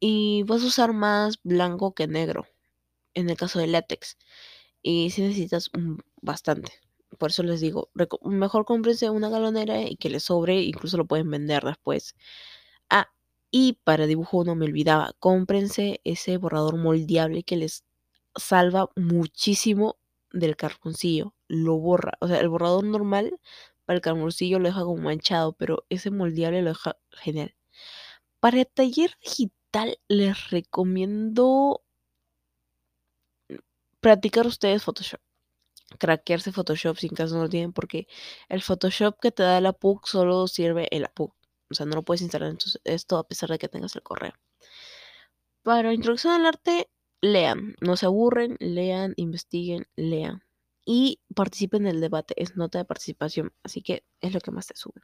y 0.00 0.42
vas 0.44 0.62
a 0.62 0.66
usar 0.66 0.92
más 0.92 1.40
blanco 1.42 1.94
que 1.94 2.06
negro 2.06 2.46
en 3.14 3.30
el 3.30 3.36
caso 3.36 3.58
de 3.60 3.68
látex. 3.68 4.18
Y 4.82 5.10
si 5.10 5.22
necesitas 5.22 5.70
bastante. 6.22 6.72
Por 7.18 7.30
eso 7.30 7.42
les 7.44 7.60
digo, 7.60 7.90
mejor 8.24 8.66
cómprense 8.66 9.10
una 9.10 9.30
galonera 9.30 9.82
y 9.82 9.96
que 9.96 10.10
les 10.10 10.24
sobre, 10.24 10.62
incluso 10.62 10.98
lo 10.98 11.06
pueden 11.06 11.30
vender 11.30 11.64
después. 11.64 12.16
Ah, 12.90 13.08
y 13.50 13.74
para 13.84 14.06
dibujo 14.06 14.44
no 14.44 14.56
me 14.56 14.66
olvidaba, 14.66 15.14
cómprense 15.20 16.00
ese 16.04 16.36
borrador 16.38 16.76
moldeable 16.78 17.44
que 17.44 17.56
les 17.56 17.84
salva 18.36 18.90
muchísimo 18.96 19.98
del 20.38 20.56
carboncillo, 20.56 21.34
lo 21.48 21.76
borra. 21.78 22.12
O 22.20 22.28
sea, 22.28 22.40
el 22.40 22.48
borrador 22.48 22.84
normal 22.84 23.38
para 23.84 23.96
el 23.96 24.02
carboncillo 24.02 24.58
lo 24.58 24.68
deja 24.68 24.82
como 24.82 25.02
manchado, 25.02 25.52
pero 25.54 25.84
ese 25.88 26.10
moldeable 26.10 26.62
lo 26.62 26.70
deja 26.70 26.96
genial. 27.10 27.54
Para 28.40 28.60
el 28.60 28.66
taller 28.66 29.16
digital 29.22 29.98
les 30.08 30.50
recomiendo 30.50 31.82
practicar 34.00 34.46
ustedes 34.46 34.84
Photoshop. 34.84 35.20
Craquearse 35.98 36.52
Photoshop 36.52 36.96
sin 36.98 37.10
caso 37.10 37.36
no 37.36 37.42
lo 37.44 37.48
tienen, 37.48 37.72
porque 37.72 38.06
el 38.48 38.62
Photoshop 38.62 39.18
que 39.20 39.32
te 39.32 39.42
da 39.42 39.60
la 39.60 39.72
PUC 39.72 40.06
solo 40.06 40.48
sirve 40.48 40.88
en 40.90 41.02
la 41.02 41.08
PUC. 41.08 41.32
O 41.70 41.74
sea, 41.74 41.86
no 41.86 41.96
lo 41.96 42.02
puedes 42.04 42.22
instalar 42.22 42.56
esto 42.84 43.18
a 43.18 43.26
pesar 43.26 43.50
de 43.50 43.58
que 43.58 43.68
tengas 43.68 43.94
el 43.96 44.02
correo. 44.02 44.34
Para 45.62 45.92
introducción 45.92 46.34
al 46.34 46.46
arte, 46.46 46.88
lean, 47.20 47.74
no 47.80 47.96
se 47.96 48.06
aburren, 48.06 48.56
lean, 48.60 49.14
investiguen, 49.16 49.86
lean. 49.96 50.42
Y 50.84 51.20
participen 51.34 51.86
en 51.86 51.96
el 51.96 52.00
debate, 52.00 52.34
es 52.40 52.56
nota 52.56 52.78
de 52.78 52.84
participación, 52.84 53.52
así 53.64 53.82
que 53.82 54.04
es 54.20 54.32
lo 54.32 54.40
que 54.40 54.52
más 54.52 54.68
te 54.68 54.76
sube. 54.76 55.00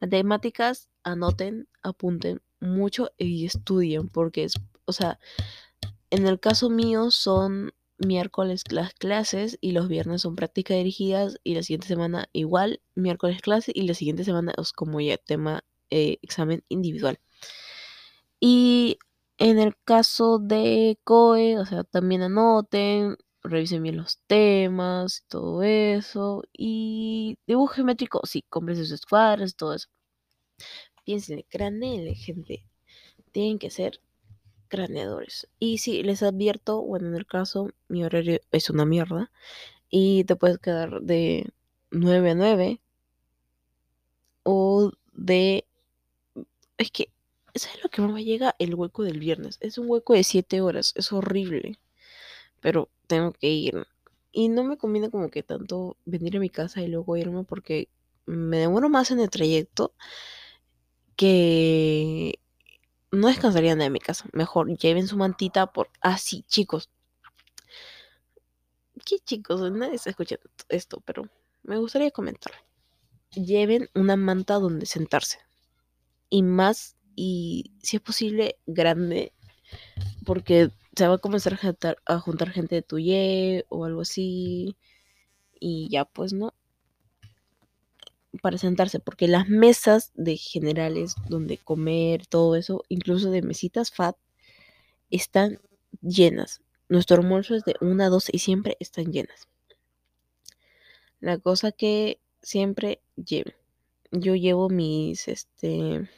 Matemáticas, 0.00 0.88
anoten, 1.04 1.68
apunten 1.82 2.42
mucho 2.60 3.10
y 3.18 3.46
estudien, 3.46 4.08
porque 4.08 4.44
es, 4.44 4.54
o 4.84 4.92
sea, 4.92 5.20
en 6.10 6.26
el 6.26 6.40
caso 6.40 6.70
mío 6.70 7.10
son 7.10 7.72
miércoles 7.98 8.64
las 8.70 8.94
clases 8.94 9.58
y 9.60 9.72
los 9.72 9.88
viernes 9.88 10.22
son 10.22 10.36
prácticas 10.36 10.76
dirigidas 10.76 11.38
y 11.44 11.54
la 11.54 11.62
siguiente 11.62 11.86
semana 11.86 12.28
igual, 12.32 12.80
miércoles 12.94 13.40
clase 13.40 13.72
y 13.74 13.82
la 13.82 13.94
siguiente 13.94 14.24
semana 14.24 14.52
es 14.60 14.72
como 14.72 15.00
ya 15.00 15.16
tema 15.18 15.64
eh, 15.90 16.18
examen 16.22 16.64
individual. 16.68 17.20
Y 18.40 18.98
en 19.38 19.58
el 19.58 19.74
caso 19.84 20.38
de 20.38 20.98
COE, 21.04 21.58
o 21.58 21.66
sea, 21.66 21.84
también 21.84 22.22
anoten, 22.22 23.16
revisen 23.42 23.82
bien 23.82 23.96
los 23.96 24.18
temas, 24.26 25.24
todo 25.28 25.62
eso. 25.62 26.44
Y 26.52 27.38
dibujo 27.46 27.74
geométrico, 27.74 28.20
sí, 28.24 28.44
compren 28.48 28.76
sus 28.78 28.92
escuadras, 28.92 29.56
todo 29.56 29.74
eso. 29.74 29.88
Piensen, 31.04 31.44
craneen, 31.48 32.14
gente. 32.14 32.64
Tienen 33.32 33.58
que 33.58 33.70
ser 33.70 34.00
craneadores. 34.68 35.48
Y 35.58 35.78
si 35.78 36.02
les 36.02 36.22
advierto, 36.22 36.82
bueno, 36.82 37.08
en 37.08 37.16
el 37.16 37.26
caso, 37.26 37.70
mi 37.88 38.04
horario 38.04 38.40
es 38.52 38.70
una 38.70 38.86
mierda. 38.86 39.30
Y 39.90 40.24
te 40.24 40.36
puedes 40.36 40.58
quedar 40.58 41.02
de 41.02 41.50
9 41.90 42.30
a 42.32 42.34
9. 42.34 42.80
O 44.44 44.92
de... 45.12 45.66
Es 46.78 46.90
que 46.90 47.08
¿Sabes 47.54 47.82
lo 47.82 47.90
que 47.90 48.00
me 48.02 48.24
llega? 48.24 48.54
El 48.58 48.74
hueco 48.74 49.02
del 49.02 49.18
viernes. 49.18 49.58
Es 49.60 49.78
un 49.78 49.88
hueco 49.88 50.14
de 50.14 50.24
7 50.24 50.60
horas. 50.60 50.92
Es 50.96 51.12
horrible. 51.12 51.78
Pero 52.60 52.90
tengo 53.06 53.32
que 53.32 53.50
ir. 53.50 53.86
Y 54.32 54.48
no 54.48 54.64
me 54.64 54.78
conviene 54.78 55.10
como 55.10 55.30
que 55.30 55.42
tanto 55.42 55.96
venir 56.06 56.36
a 56.36 56.40
mi 56.40 56.48
casa 56.48 56.80
y 56.80 56.88
luego 56.88 57.16
irme 57.16 57.44
porque 57.44 57.88
me 58.24 58.58
demoro 58.58 58.88
más 58.88 59.10
en 59.10 59.20
el 59.20 59.30
trayecto 59.30 59.94
que 61.16 62.38
no 63.10 63.28
descansarían 63.28 63.78
de 63.78 63.90
mi 63.90 64.00
casa. 64.00 64.26
Mejor 64.32 64.76
lleven 64.78 65.06
su 65.06 65.16
mantita 65.16 65.66
por... 65.72 65.90
así, 66.00 66.44
ah, 66.44 66.48
chicos. 66.48 66.90
¿Qué 69.04 69.18
chicos? 69.18 69.70
Nadie 69.72 69.96
está 69.96 70.10
escuchando 70.10 70.48
esto, 70.68 71.02
pero 71.04 71.28
me 71.62 71.76
gustaría 71.76 72.10
comentar. 72.10 72.52
Lleven 73.32 73.90
una 73.94 74.16
manta 74.16 74.54
donde 74.54 74.86
sentarse. 74.86 75.38
Y 76.30 76.42
más 76.42 76.96
y 77.16 77.72
si 77.82 77.96
es 77.96 78.02
posible 78.02 78.56
grande 78.66 79.32
porque 80.24 80.70
se 80.96 81.08
va 81.08 81.14
a 81.14 81.18
comenzar 81.18 81.58
a 82.06 82.18
juntar, 82.18 82.50
gente 82.50 82.76
de 82.76 82.82
tu 82.82 82.98
ye 82.98 83.64
o 83.68 83.84
algo 83.84 84.02
así 84.02 84.76
y 85.58 85.88
ya 85.90 86.04
pues 86.04 86.32
no 86.32 86.54
para 88.40 88.58
sentarse, 88.58 88.98
porque 88.98 89.28
las 89.28 89.48
mesas 89.48 90.10
de 90.14 90.36
generales 90.36 91.14
donde 91.28 91.58
comer, 91.58 92.26
todo 92.26 92.56
eso, 92.56 92.82
incluso 92.88 93.30
de 93.30 93.42
mesitas 93.42 93.90
fat, 93.90 94.16
están 95.10 95.60
llenas. 96.00 96.62
Nuestro 96.88 97.18
almuerzo 97.18 97.54
es 97.54 97.64
de 97.64 97.76
una 97.80 98.06
a 98.06 98.08
dos 98.08 98.28
y 98.32 98.38
siempre 98.38 98.76
están 98.80 99.12
llenas. 99.12 99.48
La 101.20 101.38
cosa 101.38 101.72
que 101.72 102.20
siempre 102.42 103.00
llevo. 103.16 103.50
Yo 104.10 104.34
llevo 104.34 104.68
mis, 104.68 105.28
este, 105.28 106.08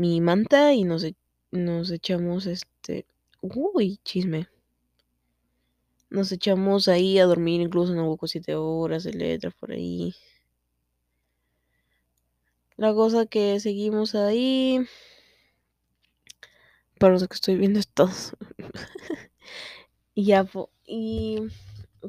mi 0.00 0.22
manta 0.22 0.72
y 0.72 0.84
nos, 0.84 1.04
e, 1.04 1.14
nos 1.50 1.90
echamos, 1.90 2.46
este, 2.46 3.04
uy, 3.42 3.98
chisme. 4.02 4.48
Nos 6.08 6.32
echamos 6.32 6.88
ahí 6.88 7.18
a 7.18 7.26
dormir 7.26 7.60
incluso 7.60 7.92
en 7.92 8.00
hueco 8.00 8.26
siete 8.26 8.54
horas 8.54 9.04
de 9.04 9.12
letras 9.12 9.52
por 9.52 9.72
ahí. 9.72 10.14
La 12.78 12.94
cosa 12.94 13.26
que 13.26 13.60
seguimos 13.60 14.14
ahí. 14.14 14.86
Para 16.98 17.12
los 17.12 17.28
que 17.28 17.34
estoy 17.34 17.56
viendo 17.56 17.78
estos. 17.78 18.34
y 20.14 20.24
ya, 20.24 20.48
y 20.86 21.40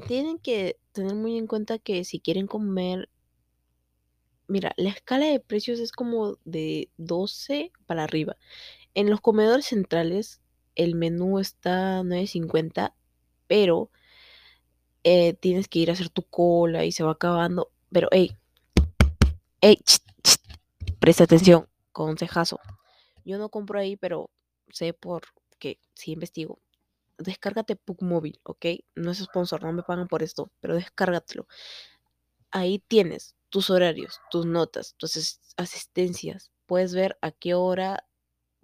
tienen 0.08 0.40
que 0.40 0.80
tener 0.94 1.16
muy 1.16 1.38
en 1.38 1.48
cuenta 1.48 1.78
que 1.78 2.06
si 2.06 2.22
quieren 2.22 2.48
comer, 2.48 3.10
mira, 4.52 4.74
la 4.78 4.90
escala 4.90 5.28
de 5.28 5.40
precios 5.40 5.80
es 5.80 5.92
como 5.92 6.38
de 6.44 6.90
12 6.98 7.72
para 7.86 8.04
arriba. 8.04 8.36
En 8.94 9.10
los 9.10 9.22
comedores 9.22 9.66
centrales 9.68 10.42
el 10.76 10.96
menú 10.96 11.40
está 11.40 12.02
9.50, 12.04 12.94
pero 13.48 13.90
eh, 15.04 15.34
tienes 15.34 15.68
que 15.68 15.80
ir 15.80 15.90
a 15.90 15.94
hacer 15.94 16.10
tu 16.10 16.24
cola 16.24 16.86
y 16.86 16.92
se 16.92 17.04
va 17.04 17.12
acabando. 17.12 17.72
Pero, 17.92 18.10
hey, 18.12 18.38
hey, 19.62 19.82
presta 21.00 21.24
atención, 21.24 21.68
consejazo. 21.92 22.60
Yo 23.24 23.38
no 23.38 23.50
compro 23.50 23.80
ahí, 23.80 23.96
pero 23.96 24.30
sé 24.70 24.94
por 24.94 25.24
que 25.60 25.80
si 25.94 26.12
investigo. 26.12 26.60
Descárgate 27.18 27.76
Pug 27.76 28.02
Móvil, 28.04 28.40
¿ok? 28.44 28.66
No 28.96 29.12
es 29.12 29.20
sponsor, 29.20 29.64
no 29.64 29.72
me 29.72 29.84
pagan 29.84 30.08
por 30.08 30.24
esto, 30.24 30.52
pero 30.60 30.76
descárgatelo. 30.76 31.48
Ahí 32.50 32.80
tienes 32.80 33.36
tus 33.52 33.70
horarios, 33.70 34.20
tus 34.32 34.48
notas, 34.48 34.96
tus 34.98 35.40
asistencias. 35.58 36.52
Puedes 36.66 36.96
ver 36.96 37.18
a 37.22 37.32
qué 37.32 37.54
hora 37.54 38.04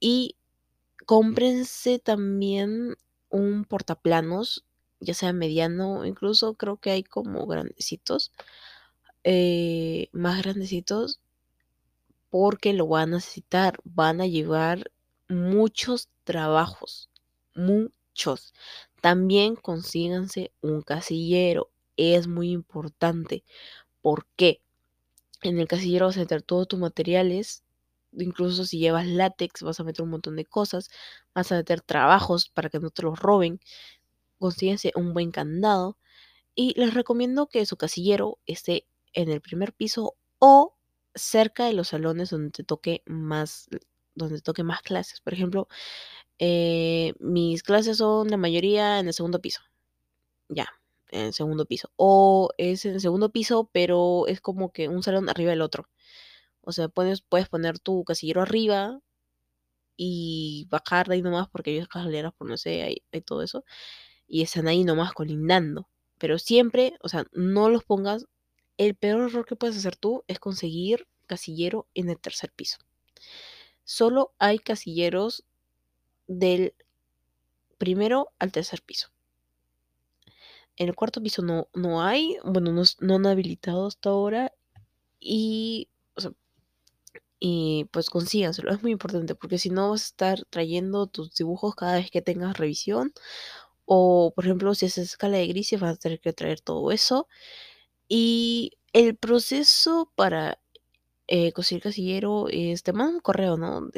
Y 0.00 0.36
cómprense 1.06 1.98
también 1.98 2.96
un 3.30 3.64
portaplanos, 3.64 4.64
ya 5.00 5.14
sea 5.14 5.32
mediano, 5.32 6.04
incluso 6.06 6.54
creo 6.54 6.76
que 6.78 6.90
hay 6.90 7.02
como 7.04 7.46
grandecitos, 7.46 8.32
eh, 9.24 10.08
más 10.12 10.42
grandecitos, 10.42 11.20
porque 12.30 12.72
lo 12.72 12.86
van 12.88 13.10
a 13.12 13.16
necesitar, 13.16 13.78
van 13.84 14.20
a 14.20 14.26
llevar 14.26 14.90
muchos 15.28 16.08
trabajos, 16.24 17.10
muchos. 17.54 18.54
También 19.02 19.56
consíganse 19.56 20.52
un 20.62 20.80
casillero. 20.82 21.70
Es 21.98 22.26
muy 22.28 22.50
importante. 22.52 23.44
¿Por 24.02 24.26
qué? 24.36 24.62
En 25.42 25.58
el 25.60 25.68
casillero 25.68 26.06
vas 26.06 26.16
a 26.18 26.20
meter 26.20 26.42
todos 26.42 26.68
tus 26.68 26.78
materiales. 26.80 27.64
Incluso 28.12 28.64
si 28.66 28.78
llevas 28.78 29.06
látex, 29.06 29.62
vas 29.62 29.80
a 29.80 29.84
meter 29.84 30.04
un 30.04 30.10
montón 30.10 30.36
de 30.36 30.46
cosas. 30.46 30.90
Vas 31.34 31.52
a 31.52 31.56
meter 31.56 31.82
trabajos 31.82 32.48
para 32.50 32.70
que 32.70 32.80
no 32.80 32.90
te 32.90 33.02
los 33.02 33.18
roben. 33.20 33.60
Consíganse 34.38 34.92
un 34.96 35.14
buen 35.14 35.32
candado. 35.32 35.98
Y 36.54 36.78
les 36.80 36.94
recomiendo 36.94 37.48
que 37.48 37.66
su 37.66 37.76
casillero 37.78 38.38
esté 38.46 38.86
en 39.14 39.30
el 39.30 39.40
primer 39.42 39.72
piso 39.74 40.16
o 40.40 40.76
cerca 41.14 41.66
de 41.66 41.74
los 41.74 41.88
salones 41.88 42.30
donde 42.30 42.50
te 42.52 42.64
toque 42.64 43.02
más, 43.06 43.68
donde 44.14 44.40
toque 44.40 44.62
más 44.62 44.82
clases. 44.82 45.20
Por 45.20 45.34
ejemplo, 45.34 45.68
eh, 46.38 47.14
mis 47.20 47.62
clases 47.62 47.98
son 47.98 48.28
la 48.28 48.36
mayoría 48.36 48.98
en 49.00 49.08
el 49.08 49.14
segundo 49.14 49.40
piso. 49.40 49.62
Ya, 50.48 50.68
en 51.10 51.26
el 51.26 51.34
segundo 51.34 51.66
piso. 51.66 51.90
O 51.96 52.50
es 52.58 52.84
en 52.84 52.94
el 52.94 53.00
segundo 53.00 53.30
piso, 53.32 53.70
pero 53.72 54.26
es 54.28 54.40
como 54.40 54.72
que 54.72 54.88
un 54.88 55.02
salón 55.02 55.28
arriba 55.28 55.50
del 55.50 55.62
otro. 55.62 55.88
O 56.62 56.72
sea, 56.72 56.88
puedes, 56.88 57.22
puedes 57.22 57.48
poner 57.48 57.78
tu 57.78 58.04
casillero 58.04 58.42
arriba 58.42 59.00
y 59.96 60.66
bajar 60.70 61.08
de 61.08 61.14
ahí 61.16 61.22
nomás 61.22 61.48
porque 61.48 61.70
hay 61.70 61.78
escaleras, 61.78 62.32
por 62.34 62.48
no 62.48 62.56
sé, 62.56 62.82
hay, 62.82 63.02
hay 63.12 63.20
todo 63.22 63.42
eso. 63.42 63.64
Y 64.28 64.42
están 64.42 64.68
ahí 64.68 64.84
nomás 64.84 65.12
colindando. 65.12 65.88
Pero 66.18 66.38
siempre, 66.38 66.94
o 67.02 67.08
sea, 67.08 67.26
no 67.32 67.68
los 67.70 67.84
pongas. 67.84 68.26
El 68.78 68.94
peor 68.96 69.28
error 69.28 69.46
que 69.46 69.56
puedes 69.56 69.76
hacer 69.76 69.96
tú 69.96 70.24
es 70.28 70.38
conseguir 70.40 71.06
casillero 71.26 71.88
en 71.94 72.10
el 72.10 72.18
tercer 72.18 72.52
piso. 72.52 72.78
Solo 73.84 74.34
hay 74.38 74.58
casilleros 74.58 75.44
del 76.26 76.74
primero 77.78 78.28
al 78.38 78.52
tercer 78.52 78.82
piso. 78.82 79.08
En 80.76 80.88
el 80.88 80.94
cuarto 80.94 81.22
piso 81.22 81.42
no, 81.42 81.68
no 81.74 82.02
hay, 82.02 82.36
bueno, 82.44 82.72
no, 82.72 83.14
han 83.14 83.26
habilitado 83.26 83.86
hasta 83.86 84.10
ahora 84.10 84.52
y, 85.20 85.88
y 87.38 87.86
pues 87.90 88.08
consíganselo, 88.08 88.70
es 88.70 88.82
muy 88.82 88.92
importante 88.92 89.34
porque 89.34 89.58
si 89.58 89.68
no 89.68 89.90
vas 89.90 90.02
a 90.02 90.06
estar 90.06 90.44
trayendo 90.48 91.08
tus 91.08 91.34
dibujos 91.34 91.74
cada 91.74 91.94
vez 91.96 92.10
que 92.10 92.22
tengas 92.22 92.56
revisión 92.56 93.12
o 93.84 94.32
por 94.34 94.44
ejemplo 94.46 94.74
si 94.74 94.86
haces 94.86 95.10
escala 95.10 95.38
de 95.38 95.48
grises 95.48 95.80
vas 95.80 95.96
a 95.96 95.98
tener 95.98 96.20
que 96.20 96.32
traer 96.32 96.60
todo 96.60 96.92
eso 96.92 97.28
y 98.08 98.78
el 98.92 99.16
proceso 99.16 100.12
para 100.16 100.61
eh, 101.32 101.52
casillero 101.80 102.48
es 102.50 102.82
te 102.82 102.92
un 102.92 103.20
correo, 103.20 103.56
¿no? 103.56 103.88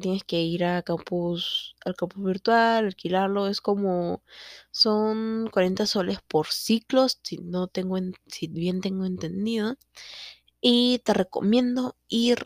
Tienes 0.00 0.24
que 0.24 0.40
ir 0.42 0.64
a 0.64 0.82
campus, 0.82 1.76
al 1.84 1.96
campus 1.96 2.24
virtual, 2.24 2.86
alquilarlo, 2.86 3.46
es 3.48 3.60
como, 3.60 4.22
son 4.70 5.48
40 5.52 5.86
soles 5.86 6.20
por 6.26 6.46
ciclos, 6.48 7.20
si 7.22 7.38
no 7.38 7.66
tengo, 7.68 7.98
si 8.26 8.48
bien 8.48 8.80
tengo 8.80 9.04
entendido, 9.06 9.76
y 10.62 11.00
te 11.04 11.14
recomiendo 11.14 11.96
ir 12.08 12.38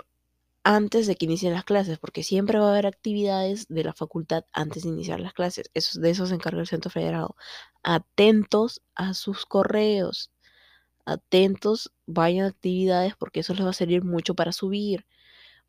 antes 0.65 1.07
de 1.09 1.17
que 1.17 1.27
inicien 1.27 1.55
las 1.55 1.65
clases, 1.65 1.99
porque 2.01 2.25
siempre 2.25 2.59
va 2.61 2.69
a 2.69 2.73
haber 2.73 2.87
actividades 2.89 3.69
de 3.69 3.85
la 3.85 3.95
facultad 3.95 4.47
antes 4.53 4.85
de 4.85 4.91
iniciar 4.91 5.21
las 5.21 5.35
clases. 5.35 5.71
Eso, 5.75 6.01
de 6.01 6.11
eso 6.11 6.27
se 6.27 6.37
encarga 6.37 6.61
el 6.63 6.69
Centro 6.69 6.91
Federado. 6.93 7.37
Atentos 7.85 8.83
a 8.97 9.15
sus 9.15 9.47
correos. 9.47 10.32
Atentos, 11.05 11.93
vayan 12.07 12.47
a 12.47 12.49
actividades 12.49 13.15
porque 13.17 13.41
eso 13.41 13.55
les 13.55 13.65
va 13.65 13.71
a 13.71 13.75
servir 13.75 14.05
mucho 14.05 14.35
para 14.35 14.53
subir. 14.53 15.07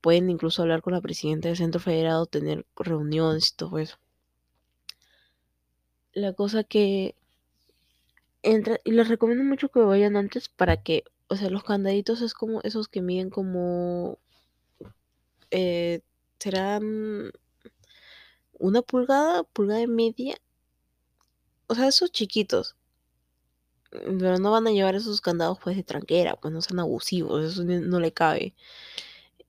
Pueden 0.02 0.30
incluso 0.30 0.62
hablar 0.62 0.82
con 0.82 0.94
la 0.94 1.02
presidenta 1.02 1.48
del 1.48 1.58
centro 1.58 1.80
federado, 1.82 2.26
tener 2.26 2.66
reuniones 2.76 3.50
y 3.50 3.56
todo 3.56 3.78
eso. 3.80 3.98
La 6.14 6.34
cosa 6.34 6.64
que 6.64 7.16
entra, 8.44 8.80
y 8.84 8.92
les 8.92 9.08
recomiendo 9.08 9.44
mucho 9.44 9.70
que 9.70 9.80
vayan 9.80 10.16
antes 10.18 10.50
para 10.50 10.78
que, 10.78 11.04
o 11.28 11.36
sea, 11.36 11.50
los 11.50 11.64
candaditos 11.64 12.22
es 12.22 12.34
como 12.34 12.62
esos 12.62 12.88
que 12.88 13.02
miden 13.02 13.30
como, 13.30 14.20
eh, 15.52 16.02
serán 16.40 17.32
una 18.60 18.82
pulgada, 18.82 19.44
pulgada 19.44 19.82
y 19.82 19.88
media. 19.88 20.36
O 21.68 21.76
sea, 21.76 21.88
esos 21.88 22.12
chiquitos. 22.12 22.76
Pero 23.94 24.40
no 24.40 24.52
van 24.52 24.68
a 24.68 24.72
llevar 24.72 24.96
esos 24.96 25.22
candados 25.22 25.60
pues 25.64 25.76
de 25.76 25.84
tranquera, 25.84 26.36
pues 26.36 26.54
no 26.54 26.62
sean 26.62 26.80
abusivos, 26.80 27.44
eso 27.44 27.64
no 27.64 28.00
le 28.00 28.12
cabe. 28.12 28.56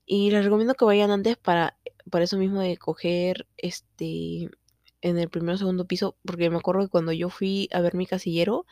Y 0.05 0.31
les 0.31 0.43
recomiendo 0.45 0.75
que 0.75 0.85
vayan 0.85 1.11
antes 1.11 1.37
para, 1.37 1.77
para 2.11 2.25
eso 2.25 2.37
mismo 2.37 2.61
de 2.61 2.77
coger 2.77 3.47
este 3.57 4.49
en 5.01 5.19
el 5.19 5.29
primer 5.29 5.55
o 5.55 5.57
segundo 5.57 5.85
piso, 5.85 6.15
porque 6.25 6.49
me 6.49 6.57
acuerdo 6.57 6.81
que 6.81 6.89
cuando 6.89 7.11
yo 7.11 7.29
fui 7.29 7.69
a 7.71 7.81
ver 7.81 7.95
mi 7.95 8.07
casillero, 8.07 8.65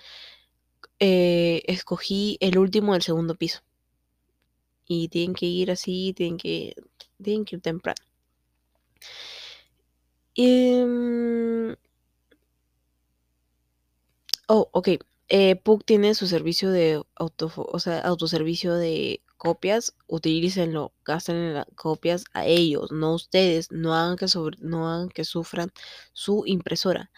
eh, 0.99 1.63
escogí 1.67 2.38
el 2.41 2.57
último 2.57 2.93
del 2.93 3.03
segundo 3.03 3.36
piso. 3.36 3.62
Y 4.88 5.09
tienen 5.09 5.33
que 5.36 5.45
ir 5.45 5.71
así, 5.71 6.13
tienen 6.15 6.38
que, 6.38 6.75
tienen 7.21 7.45
que 7.45 7.57
ir 7.57 7.62
temprano. 7.62 8.01
Em, 10.36 11.75
oh, 14.47 14.69
ok. 14.71 14.89
Eh, 15.36 15.56
PUC 15.56 15.84
tiene 15.84 16.13
su 16.13 16.28
servicio 16.28 16.69
de 16.69 17.02
auto, 17.15 17.52
o 17.56 17.80
sea, 17.80 18.02
autoservicio 18.02 18.76
de 18.76 19.24
copias, 19.36 19.96
utilícenlo, 20.06 20.93
gasten 21.04 21.56
las 21.56 21.65
copias 21.74 22.26
a 22.34 22.46
ellos, 22.46 22.91
no 22.91 23.15
ustedes, 23.15 23.72
no 23.72 23.96
hagan 23.96 24.15
que 24.15 24.28
sobre, 24.28 24.58
no 24.62 24.88
hagan 24.88 25.10
que 25.10 25.26
sufran 25.26 25.72
su 26.13 26.43
impresora. 26.46 27.10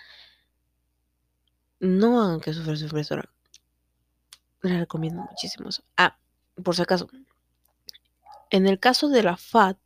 No 1.81 2.21
hagan 2.21 2.39
que 2.39 2.53
sufra 2.53 2.77
su 2.77 2.85
impresora. 2.85 3.29
Les 4.61 4.79
recomiendo 4.79 5.21
muchísimo 5.29 5.67
eso. 5.67 5.83
Ah, 5.97 6.17
por 6.63 6.73
si 6.73 6.83
acaso. 6.83 7.09
En 8.49 8.65
el 8.65 8.79
caso 8.79 9.09
de 9.09 9.23
la 9.23 9.35
FAT, 9.35 9.77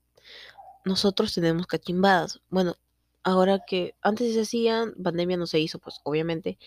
nosotros 0.86 1.34
tenemos 1.34 1.66
cachimbadas. 1.66 2.42
Bueno, 2.52 2.76
ahora 3.24 3.66
que 3.66 3.96
antes 4.04 4.36
se 4.36 4.42
hacían, 4.42 4.94
pandemia 5.04 5.36
no 5.36 5.48
se 5.48 5.60
hizo, 5.60 5.80
pues 5.80 6.00
obviamente. 6.04 6.60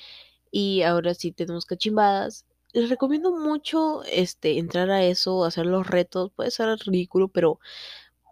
Y 0.53 0.83
ahora 0.83 1.15
sí 1.15 1.33
tenemos 1.33 1.67
cachimbadas. 1.67 2.45
Les 2.73 2.89
recomiendo 2.89 3.33
mucho 3.33 4.05
este, 4.05 4.59
entrar 4.59 4.91
a 4.91 5.03
eso, 5.03 5.45
hacer 5.45 5.67
los 5.67 5.87
retos. 5.87 6.31
Puede 6.37 6.53
ser 6.53 6.69
ridículo, 6.87 7.29
pero 7.29 7.59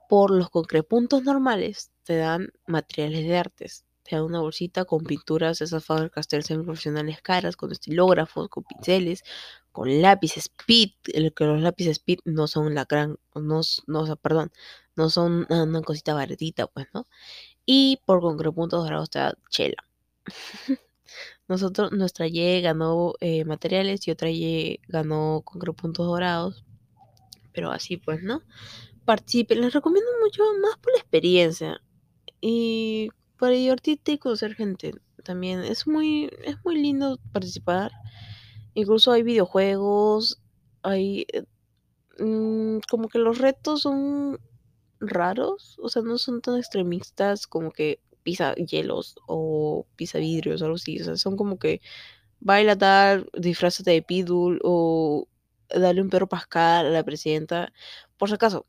por 0.09 0.31
los 0.31 0.51
concrepuntos 0.51 1.23
normales 1.25 1.91
te 2.05 2.17
dan 2.17 2.53
materiales 2.67 3.25
de 3.27 3.37
artes. 3.37 3.85
Te 4.03 4.17
dan 4.17 4.25
una 4.25 4.41
bolsita 4.41 4.85
con 4.85 5.05
pinturas, 5.05 5.61
esas 5.61 5.85
Faber-Castell 5.85 6.65
profesionales 6.65 7.23
caras, 7.23 7.57
con 7.57 7.73
estilógrafos, 7.73 8.49
con 8.49 8.65
pinceles, 8.65 9.23
con 9.73 10.03
lápices 10.03 10.51
Speed, 10.59 10.91
el 11.15 11.33
que 11.33 11.45
los 11.45 11.63
lápices 11.63 11.99
Speed 11.99 12.19
no 12.25 12.49
son 12.49 12.75
la 12.75 12.85
gran, 12.87 13.19
no, 13.35 13.61
no 13.87 14.17
perdón, 14.17 14.53
no 14.97 15.11
son 15.11 15.47
una, 15.49 15.81
cosita 15.83 16.15
baratita, 16.15 16.67
pues, 16.67 16.89
¿no? 16.93 17.07
Y 17.65 18.01
por 18.05 18.21
concrepuntos 18.21 18.85
dorados 18.85 19.11
te 19.11 19.21
da 19.21 19.35
chela. 19.49 19.85
Nosotros, 21.51 21.91
nuestra 21.91 22.29
Y 22.29 22.61
ganó 22.61 23.15
eh, 23.19 23.45
materiales 23.45 24.07
y 24.07 24.13
otra 24.13 24.31
Y 24.31 24.79
ganó 24.87 25.43
concrepuntos 25.45 26.07
dorados. 26.07 26.65
Pero 27.53 27.73
así 27.73 27.97
pues, 27.97 28.23
¿no? 28.23 28.43
Participen, 29.05 29.61
les 29.61 29.75
recomiendo 29.75 30.09
mucho 30.23 30.45
más 30.63 30.79
por 30.79 30.93
la 30.93 31.01
experiencia. 31.01 31.83
Y 32.41 33.09
para 33.37 33.55
divertirte 33.55 34.13
y 34.13 34.19
conocer 34.19 34.55
gente 34.55 34.95
también. 35.25 35.65
Es 35.65 35.89
muy, 35.89 36.31
es 36.45 36.55
muy 36.65 36.79
lindo 36.81 37.19
participar. 37.33 37.91
Incluso 38.75 39.11
hay 39.11 39.25
videojuegos, 39.25 40.41
hay... 40.83 41.27
Eh, 41.33 41.45
mm, 42.21 42.79
como 42.89 43.09
que 43.09 43.19
los 43.19 43.39
retos 43.39 43.81
son 43.81 44.39
raros, 45.01 45.77
o 45.83 45.89
sea, 45.89 46.03
no 46.03 46.17
son 46.17 46.43
tan 46.43 46.59
extremistas 46.59 47.49
como 47.49 47.73
que 47.73 47.99
pisa 48.23 48.55
hielos 48.55 49.17
o 49.27 49.87
pisa 49.97 50.19
vidrios 50.19 50.63
o 50.63 50.67
algo 50.67 50.77
así, 50.77 51.01
o 51.01 51.05
sea, 51.05 51.17
son 51.17 51.37
como 51.37 51.59
que 51.59 51.81
baila 52.41 52.77
tal, 52.77 53.31
disfrázate 53.39 53.91
de 53.93 54.03
Pidul 54.03 54.61
o 54.65 55.29
dale 55.69 56.03
un 56.03 56.11
perro 56.11 56.29
pascal 56.29 56.87
a 56.87 56.91
la 56.91 57.05
presidenta. 57.05 57.73
Por 58.19 58.29
si 58.29 58.35
acaso, 58.37 58.67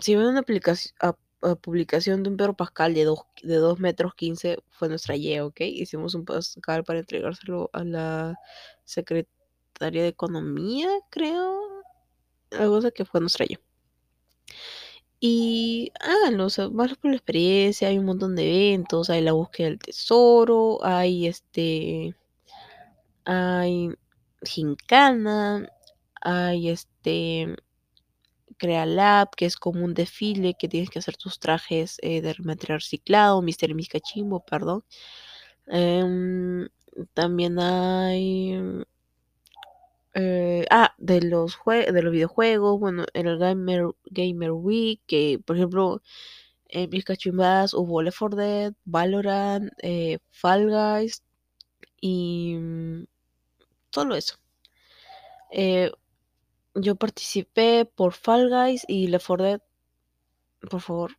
si 0.00 0.16
ven 0.16 0.26
una 0.26 0.42
publicación 0.42 2.22
de 2.22 2.30
un 2.30 2.36
perro 2.36 2.54
pascal 2.56 2.94
de 2.94 3.04
2 3.04 3.20
de 3.42 3.56
dos 3.56 3.80
metros 3.80 4.14
15 4.14 4.58
fue 4.70 4.88
nuestra 4.88 5.16
Y, 5.16 5.38
¿ok? 5.40 5.60
Hicimos 5.60 6.14
un 6.14 6.24
pascal 6.24 6.84
para 6.84 7.00
entregárselo 7.00 7.70
a 7.72 7.84
la 7.84 8.36
Secretaría 8.84 10.02
de 10.02 10.08
Economía, 10.08 10.88
creo. 11.10 11.60
Algo 12.52 12.80
de 12.80 12.92
que 12.92 13.04
fue 13.04 13.20
nuestra 13.20 13.44
Y. 13.46 13.58
Y 15.24 15.92
háganlo, 16.00 16.48
o 16.48 16.70
más 16.72 16.96
por 16.96 17.12
la 17.12 17.16
experiencia, 17.16 17.86
hay 17.86 17.96
un 17.98 18.06
montón 18.06 18.34
de 18.34 18.42
eventos, 18.70 19.08
hay 19.08 19.20
la 19.22 19.30
búsqueda 19.30 19.68
del 19.68 19.78
tesoro, 19.78 20.84
hay 20.84 21.28
este, 21.28 22.16
hay 23.24 23.90
gincana, 24.42 25.68
hay 26.20 26.70
este, 26.70 27.54
Crea 28.58 28.84
Lab, 28.84 29.30
que 29.36 29.46
es 29.46 29.56
como 29.56 29.84
un 29.84 29.94
desfile 29.94 30.54
que 30.58 30.68
tienes 30.68 30.90
que 30.90 30.98
hacer 30.98 31.16
tus 31.16 31.38
trajes 31.38 31.98
eh, 32.02 32.20
de 32.20 32.34
material 32.40 32.80
reciclado, 32.80 33.42
Mister 33.42 33.74
Miscachimbo, 33.76 34.44
perdón. 34.44 34.84
Em, 35.68 36.68
también 37.14 37.60
hay 37.60 38.84
eh, 40.14 40.66
ah, 40.70 40.94
de 40.98 41.22
los, 41.22 41.58
de 41.66 42.02
los 42.02 42.12
videojuegos, 42.12 42.78
bueno, 42.78 43.04
en 43.14 43.26
el 43.26 43.38
Gamer, 43.38 43.86
Gamer 44.06 44.52
Week, 44.52 45.00
que 45.06 45.40
por 45.44 45.56
ejemplo, 45.56 46.02
en 46.68 46.90
mis 46.90 47.04
cachimbadas 47.04 47.74
hubo 47.74 48.02
Left 48.02 48.18
4 48.18 48.36
Dead, 48.36 48.74
Valorant, 48.84 49.72
eh, 49.82 50.18
Fall 50.30 50.68
Guys 50.70 51.22
y 52.00 52.56
mm, 52.56 53.06
todo 53.90 54.14
eso. 54.14 54.36
Eh, 55.50 55.92
yo 56.74 56.96
participé 56.96 57.84
por 57.86 58.12
Fall 58.14 58.50
Guys 58.50 58.84
y 58.88 59.08
Left 59.08 59.26
4 59.26 59.44
Dead. 59.44 59.62
Por 60.70 60.80
favor, 60.80 61.18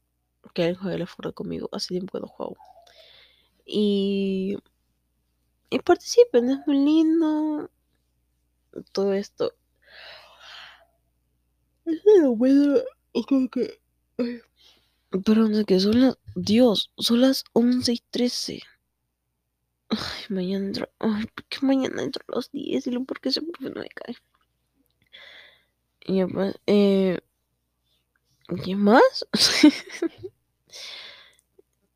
que 0.54 0.64
alguien 0.64 0.82
juegue 0.82 0.98
Left 1.00 1.16
4 1.16 1.30
Dead 1.32 1.36
conmigo, 1.36 1.70
hace 1.72 1.90
tiempo 1.90 2.14
que 2.14 2.22
no 2.22 2.28
juego. 2.28 2.58
Y, 3.66 4.58
y 5.70 5.80
participen, 5.80 6.50
es 6.52 6.68
muy 6.68 6.78
lindo 6.78 7.70
todo 8.92 9.14
esto. 9.14 9.54
que. 13.52 13.80
Perdón, 15.26 15.66
que 15.66 15.80
son 15.80 16.02
las. 16.02 16.18
Dios, 16.36 16.92
son 16.98 17.22
las 17.22 17.44
11 17.54 17.94
y 17.94 18.04
13. 18.10 18.62
Ay, 19.90 20.00
mañana 20.30 20.66
entro. 20.66 20.90
Ay, 21.00 21.26
¿por 21.36 21.46
qué 21.46 21.60
mañana 21.62 22.04
entro 22.04 22.24
a 22.28 22.36
las 22.38 22.52
10? 22.52 22.88
Y 22.88 23.00
por 23.00 23.20
qué 23.20 23.30
ese 23.30 23.42
profe 23.42 23.70
no 23.70 23.82
me 23.82 23.90
cae. 23.90 24.16
Y 26.06 26.26
pues, 26.26 26.56
eh. 26.68 27.20
¿Qué 28.64 28.76
más? 28.76 29.26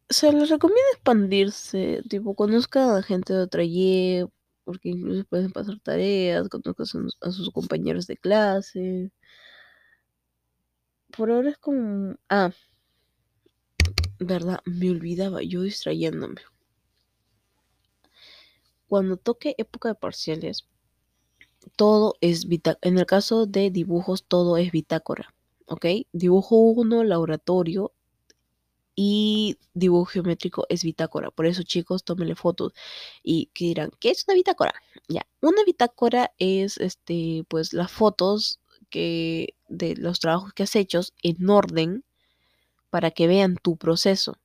o 0.10 0.14
sea, 0.14 0.32
les 0.32 0.50
recomiendo 0.50 0.92
expandirse. 0.94 2.04
Tipo, 2.10 2.36
conozca 2.36 2.98
a 2.98 3.04
gente 3.04 3.34
de 3.34 3.42
otra 3.42 3.64
Y, 3.64 4.24
porque 4.68 4.90
incluso 4.90 5.24
pueden 5.24 5.50
pasar 5.50 5.80
tareas, 5.80 6.50
conozcan 6.50 7.08
a 7.22 7.32
sus 7.32 7.50
compañeros 7.52 8.06
de 8.06 8.18
clase. 8.18 9.14
Por 11.16 11.32
ahora 11.32 11.52
es 11.52 11.58
como... 11.58 12.18
Ah, 12.28 12.52
verdad, 14.20 14.60
me 14.66 14.90
olvidaba, 14.90 15.42
yo 15.42 15.62
distrayéndome. 15.62 16.42
Cuando 18.90 19.16
toque 19.16 19.56
época 19.58 19.88
de 19.88 19.96
parciales, 19.96 20.68
todo 21.78 22.16
es 22.20 22.50
bitácora. 22.50 22.80
En 22.82 22.98
el 22.98 23.06
caso 23.06 23.46
de 23.46 23.72
dibujos, 23.72 24.26
todo 24.26 24.58
es 24.58 24.74
bitácora. 24.74 25.34
¿Ok? 25.68 25.86
Dibujo 26.12 26.58
1, 26.58 27.06
laboratorio, 27.06 27.94
y 28.98 29.58
dibujo 29.76 30.06
geométrico 30.08 30.66
es 30.70 30.84
bitácora. 30.84 31.32
Por 31.32 31.46
eso, 31.48 31.64
chicos, 31.64 32.04
tómenle 32.04 32.36
fotos. 32.36 32.74
Y 33.24 33.48
que 33.54 33.66
dirán, 33.66 33.92
¿qué 34.00 34.12
es 34.12 34.26
una 34.28 34.36
bitácora? 34.36 34.74
Ya, 35.10 35.28
una 35.42 35.64
bitácora 35.66 36.34
es 36.40 36.78
este, 36.80 37.46
pues 37.50 37.74
las 37.74 37.92
fotos 37.92 38.60
que 38.90 39.56
de 39.70 39.96
los 39.98 40.20
trabajos 40.20 40.54
que 40.54 40.64
has 40.64 40.76
hecho 40.76 41.02
en 41.24 41.50
orden 41.50 42.06
para 42.90 43.12
que 43.12 43.28
vean 43.28 43.58
tu 43.58 43.78
proceso, 43.78 44.38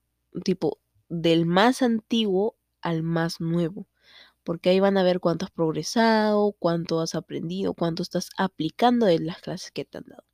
tipo 0.45 0.79
del 1.09 1.47
más 1.47 1.83
antiguo 1.83 2.57
al 2.83 3.03
más 3.03 3.41
nuevo. 3.41 3.89
porque 4.45 4.71
ahí 4.71 4.81
van 4.81 4.99
a 4.99 5.05
ver 5.05 5.21
cuánto 5.21 5.47
has 5.47 5.53
progresado, 5.53 6.53
cuánto 6.59 7.01
has 7.01 7.15
aprendido, 7.17 7.75
cuánto 7.75 8.03
estás 8.03 8.31
aplicando 8.39 9.07
de 9.07 9.21
las 9.21 9.41
clases 9.43 9.73
que 9.73 9.85
te 9.87 9.99
han 9.99 10.05
dado. 10.07 10.25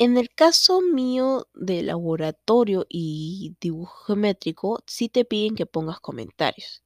En 0.00 0.18
el 0.18 0.28
caso 0.28 0.82
mío 0.82 1.48
de 1.54 1.82
laboratorio 1.82 2.84
y 2.88 3.56
dibujo 3.62 4.04
geométrico, 4.06 4.82
sí 4.86 5.08
te 5.08 5.24
piden 5.24 5.54
que 5.54 5.64
pongas 5.64 6.00
comentarios, 6.00 6.82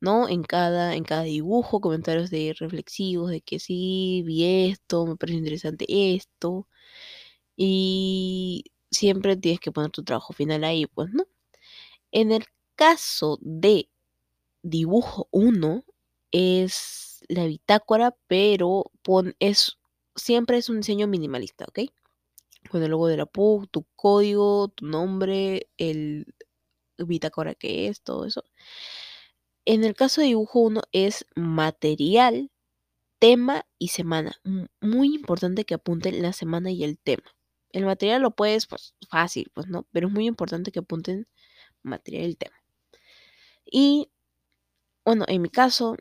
¿no? 0.00 0.28
En 0.28 0.42
cada, 0.44 0.96
en 0.96 1.04
cada 1.04 1.22
dibujo, 1.24 1.80
comentarios 1.80 2.30
de 2.30 2.54
reflexivos, 2.58 3.30
de 3.30 3.42
que 3.42 3.60
sí, 3.60 4.22
vi 4.26 4.68
esto, 4.70 5.06
me 5.06 5.16
parece 5.16 5.38
interesante 5.38 5.86
esto. 5.88 6.68
Y 7.56 8.64
siempre 8.90 9.36
tienes 9.36 9.60
que 9.60 9.72
poner 9.72 9.90
tu 9.92 10.04
trabajo 10.04 10.32
final 10.34 10.64
ahí, 10.64 10.86
pues, 10.86 11.10
¿no? 11.12 11.24
En 12.12 12.32
el 12.32 12.44
caso 12.76 13.38
de 13.42 13.90
dibujo 14.62 15.28
1, 15.32 15.84
es 16.32 17.20
la 17.28 17.46
bitácora, 17.46 18.16
pero 18.28 18.92
pon, 19.02 19.36
es, 19.40 19.78
siempre 20.16 20.58
es 20.58 20.68
un 20.70 20.78
diseño 20.80 21.08
minimalista, 21.08 21.66
¿ok? 21.68 21.80
Con 22.68 22.82
el 22.82 22.90
logo 22.90 23.08
de 23.08 23.16
la 23.16 23.26
PUC, 23.26 23.70
tu 23.70 23.86
código, 23.96 24.68
tu 24.68 24.86
nombre, 24.86 25.68
el 25.78 26.34
bitácora 26.98 27.54
que 27.54 27.88
es, 27.88 28.02
todo 28.02 28.26
eso. 28.26 28.44
En 29.64 29.84
el 29.84 29.94
caso 29.94 30.20
de 30.20 30.28
dibujo 30.28 30.60
1 30.60 30.82
es 30.92 31.26
material, 31.36 32.50
tema 33.18 33.66
y 33.78 33.88
semana. 33.88 34.40
Muy 34.80 35.14
importante 35.14 35.64
que 35.64 35.74
apunten 35.74 36.22
la 36.22 36.32
semana 36.32 36.70
y 36.70 36.84
el 36.84 36.98
tema. 36.98 37.34
El 37.70 37.84
material 37.86 38.22
lo 38.22 38.32
puedes, 38.32 38.66
pues 38.66 38.94
fácil, 39.08 39.50
pues 39.54 39.68
no, 39.68 39.86
pero 39.92 40.08
es 40.08 40.12
muy 40.12 40.26
importante 40.26 40.72
que 40.72 40.80
apunten 40.80 41.28
material 41.82 42.30
y 42.30 42.34
tema. 42.36 42.56
Y 43.64 44.10
bueno, 45.04 45.24
en 45.28 45.42
mi 45.42 45.50
caso, 45.50 45.96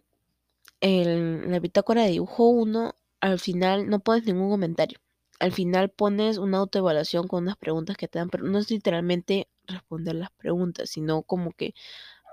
en 0.82 1.52
la 1.52 1.60
bitácora 1.60 2.04
de 2.04 2.12
dibujo 2.12 2.50
1, 2.50 2.96
al 3.22 3.40
final 3.40 3.90
no 3.90 4.00
pones 4.00 4.26
ningún 4.26 4.50
comentario 4.50 5.00
al 5.40 5.54
final 5.54 5.90
pones 5.90 6.38
una 6.38 6.58
autoevaluación 6.60 7.28
con 7.28 7.44
unas 7.44 7.58
preguntas 7.58 7.98
que 7.98 8.08
te 8.08 8.20
dan, 8.20 8.30
pero 8.30 8.44
no 8.44 8.60
es 8.60 8.70
literalmente 8.70 9.48
responder 9.66 10.16
las 10.16 10.32
preguntas, 10.32 10.90
sino 10.90 11.24
como 11.24 11.52
que 11.54 11.74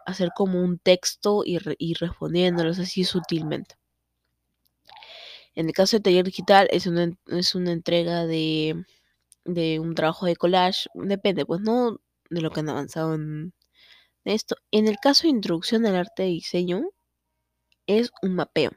hacer 0.07 0.31
como 0.35 0.61
un 0.61 0.79
texto 0.79 1.43
y, 1.45 1.59
ir 1.79 1.99
respondiéndolos 1.99 2.79
así 2.79 3.05
sutilmente. 3.05 3.77
En 5.55 5.67
el 5.67 5.73
caso 5.73 5.97
de 5.97 6.03
taller 6.03 6.25
digital 6.25 6.69
es 6.71 6.87
una, 6.87 7.17
es 7.29 7.55
una 7.55 7.73
entrega 7.73 8.27
de, 8.27 8.85
de 9.45 9.81
un 9.81 9.95
trabajo 9.95 10.27
de 10.27 10.37
collage, 10.37 10.89
depende, 10.95 11.47
pues 11.47 11.61
no 11.61 12.01
de 12.29 12.41
lo 12.41 12.51
que 12.51 12.61
han 12.61 12.69
avanzado 12.69 13.15
en 13.15 13.55
esto. 14.25 14.57
En 14.71 14.89
el 14.89 14.99
caso 14.99 15.23
de 15.23 15.31
introducción 15.31 15.87
al 15.87 15.97
arte 15.97 16.25
de 16.25 16.29
diseño, 16.31 16.91
es 17.87 18.11
un 18.23 18.35
mapeo. 18.35 18.73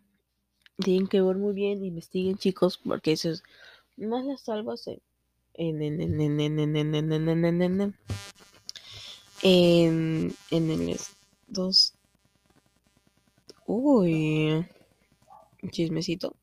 Tienen 0.78 1.08
que 1.08 1.22
ver 1.22 1.36
muy 1.38 1.54
bien, 1.54 1.84
investiguen 1.84 2.38
chicos, 2.38 2.78
porque 2.78 3.14
eso 3.14 3.32
es 3.32 3.44
más 4.08 4.26
las 4.26 4.42
salvas 4.42 4.88
en, 4.88 5.02
en, 5.54 5.82
en, 5.82 6.22
en, 6.22 6.42
en, 9.42 10.36
en 10.52 10.90
el 10.90 11.00
2. 11.48 11.94
Uy, 13.66 14.66
chismecito. 15.72 16.36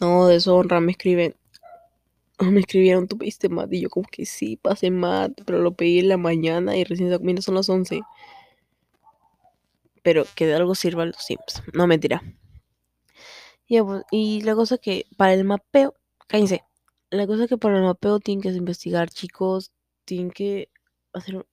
No, 0.00 0.26
deshonra, 0.26 0.80
me 0.80 0.92
escriben 0.92 1.34
me 2.40 2.60
escribieron, 2.60 3.06
tú 3.08 3.18
pediste 3.18 3.48
mat, 3.48 3.72
y 3.72 3.80
yo 3.82 3.90
como 3.90 4.06
que 4.10 4.26
sí, 4.26 4.56
pasé 4.56 4.90
mat, 4.90 5.32
pero 5.44 5.60
lo 5.60 5.74
pedí 5.74 6.00
en 6.00 6.08
la 6.08 6.16
mañana 6.16 6.76
y 6.76 6.84
recién 6.84 7.16
mira, 7.22 7.42
son 7.42 7.56
las 7.56 7.68
11. 7.68 8.00
Pero 10.02 10.24
que 10.34 10.46
de 10.46 10.54
algo 10.54 10.74
sirva 10.74 11.04
los 11.04 11.16
Sims, 11.16 11.62
no 11.74 11.86
mentira. 11.86 12.22
Pues, 13.68 14.02
y 14.10 14.40
la 14.42 14.54
cosa 14.56 14.78
que 14.78 15.06
para 15.16 15.34
el 15.34 15.44
mapeo, 15.44 15.94
cállense, 16.26 16.64
la 17.10 17.26
cosa 17.26 17.46
que 17.46 17.56
para 17.56 17.76
el 17.76 17.84
mapeo 17.84 18.18
tienen 18.18 18.42
que 18.42 18.48
investigar, 18.48 19.10
chicos, 19.10 19.72
tienen 20.04 20.30
que 20.32 20.70
hacer, 21.12 21.46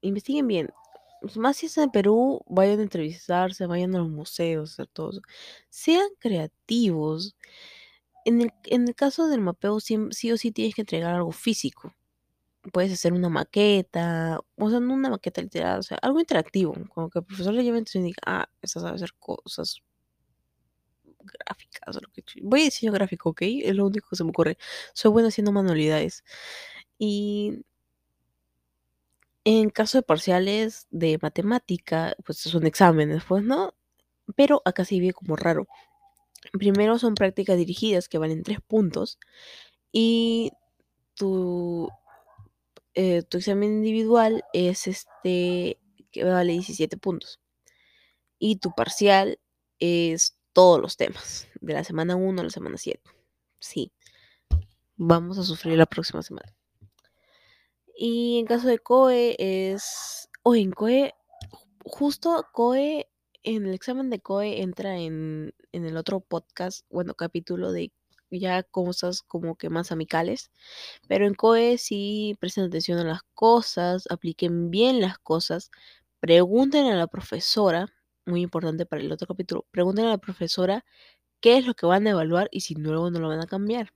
investiguen 0.00 0.46
bien. 0.46 0.70
Pues, 1.20 1.36
más 1.36 1.56
si 1.56 1.66
es 1.66 1.78
en 1.78 1.90
Perú, 1.90 2.42
vayan 2.48 2.78
a 2.80 2.82
entrevistarse, 2.84 3.66
vayan 3.66 3.94
a 3.96 3.98
los 3.98 4.08
museos, 4.10 4.72
hacer 4.72 4.86
todo 4.88 5.20
Sean 5.70 6.08
creativos 6.20 7.34
en 8.24 8.40
el, 8.70 8.94
caso 8.94 9.28
del 9.28 9.40
mapeo, 9.40 9.80
sí, 9.80 9.96
o 9.96 10.36
sí 10.36 10.52
tienes 10.52 10.74
que 10.74 10.82
entregar 10.82 11.14
algo 11.14 11.32
físico. 11.32 11.94
Puedes 12.72 12.92
hacer 12.92 13.12
una 13.12 13.28
maqueta, 13.28 14.40
o 14.56 14.70
sea, 14.70 14.80
no 14.80 14.94
una 14.94 15.10
maqueta 15.10 15.42
literal, 15.42 15.80
o 15.80 15.82
sea, 15.82 15.98
algo 16.02 16.20
interactivo, 16.20 16.74
como 16.88 17.10
que 17.10 17.18
el 17.20 17.24
profesor 17.24 17.52
le 17.54 17.62
lleve 17.62 17.78
y 17.80 17.98
diga, 18.00 18.22
ah, 18.26 18.48
esa 18.62 18.80
sabe 18.80 18.96
hacer 18.96 19.12
cosas 19.18 19.82
gráficas, 21.24 21.96
o 21.96 22.00
lo 22.00 22.08
que 22.12 22.22
voy 22.42 22.62
a 22.62 22.64
diseño 22.64 22.92
gráfico, 22.92 23.30
¿ok? 23.30 23.42
Es 23.42 23.74
lo 23.74 23.86
único 23.86 24.08
que 24.08 24.16
se 24.16 24.24
me 24.24 24.30
ocurre. 24.30 24.58
Soy 24.92 25.10
buena 25.10 25.28
haciendo 25.28 25.52
manualidades. 25.52 26.24
Y 26.98 27.64
en 29.44 29.70
caso 29.70 29.98
de 29.98 30.02
parciales 30.02 30.86
de 30.90 31.18
matemática, 31.20 32.16
pues 32.24 32.38
son 32.38 32.66
exámenes, 32.66 33.24
pues, 33.24 33.42
¿no? 33.44 33.74
Pero 34.36 34.62
acá 34.64 34.84
sí 34.84 35.00
ve 35.00 35.12
como 35.12 35.36
raro. 35.36 35.66
Primero 36.52 36.98
son 36.98 37.14
prácticas 37.14 37.56
dirigidas 37.56 38.08
que 38.08 38.18
valen 38.18 38.42
tres 38.42 38.60
puntos 38.60 39.18
y 39.92 40.52
tu, 41.14 41.88
eh, 42.94 43.22
tu 43.22 43.38
examen 43.38 43.72
individual 43.72 44.44
es 44.52 44.86
este 44.86 45.78
que 46.10 46.24
vale 46.24 46.52
17 46.52 46.96
puntos. 46.96 47.40
Y 48.38 48.56
tu 48.56 48.72
parcial 48.74 49.40
es 49.78 50.38
todos 50.52 50.80
los 50.80 50.96
temas, 50.96 51.48
de 51.60 51.74
la 51.74 51.84
semana 51.84 52.16
1 52.16 52.40
a 52.40 52.44
la 52.44 52.50
semana 52.50 52.78
7. 52.78 53.00
Sí, 53.58 53.92
vamos 54.96 55.38
a 55.38 55.42
sufrir 55.42 55.76
la 55.76 55.86
próxima 55.86 56.22
semana. 56.22 56.54
Y 57.96 58.38
en 58.38 58.46
caso 58.46 58.68
de 58.68 58.78
COE 58.78 59.36
es... 59.38 60.28
O 60.42 60.54
en 60.54 60.72
COE, 60.72 61.14
justo 61.84 62.46
COE 62.52 63.08
en 63.44 63.66
el 63.66 63.74
examen 63.74 64.10
de 64.10 64.20
COE 64.20 64.62
entra 64.62 64.98
en, 64.98 65.54
el 65.72 65.96
otro 65.96 66.20
podcast, 66.20 66.86
bueno, 66.90 67.14
capítulo 67.14 67.72
de 67.72 67.92
ya 68.30 68.64
cosas 68.64 69.22
como 69.22 69.54
que 69.56 69.68
más 69.70 69.92
amicales, 69.92 70.50
pero 71.08 71.26
en 71.26 71.34
COE 71.34 71.78
sí 71.78 72.36
presten 72.40 72.64
atención 72.64 72.98
a 72.98 73.04
las 73.04 73.22
cosas, 73.34 74.06
apliquen 74.10 74.70
bien 74.70 75.00
las 75.00 75.18
cosas, 75.18 75.70
pregunten 76.20 76.86
a 76.86 76.96
la 76.96 77.06
profesora, 77.06 77.92
muy 78.26 78.42
importante 78.42 78.86
para 78.86 79.02
el 79.02 79.12
otro 79.12 79.28
capítulo, 79.28 79.66
pregunten 79.70 80.06
a 80.06 80.10
la 80.10 80.18
profesora 80.18 80.84
qué 81.40 81.58
es 81.58 81.66
lo 81.66 81.74
que 81.74 81.86
van 81.86 82.06
a 82.06 82.10
evaluar 82.10 82.48
y 82.50 82.62
si 82.62 82.74
luego 82.74 83.10
no 83.10 83.20
lo 83.20 83.28
van 83.28 83.40
a 83.42 83.46
cambiar. 83.46 83.92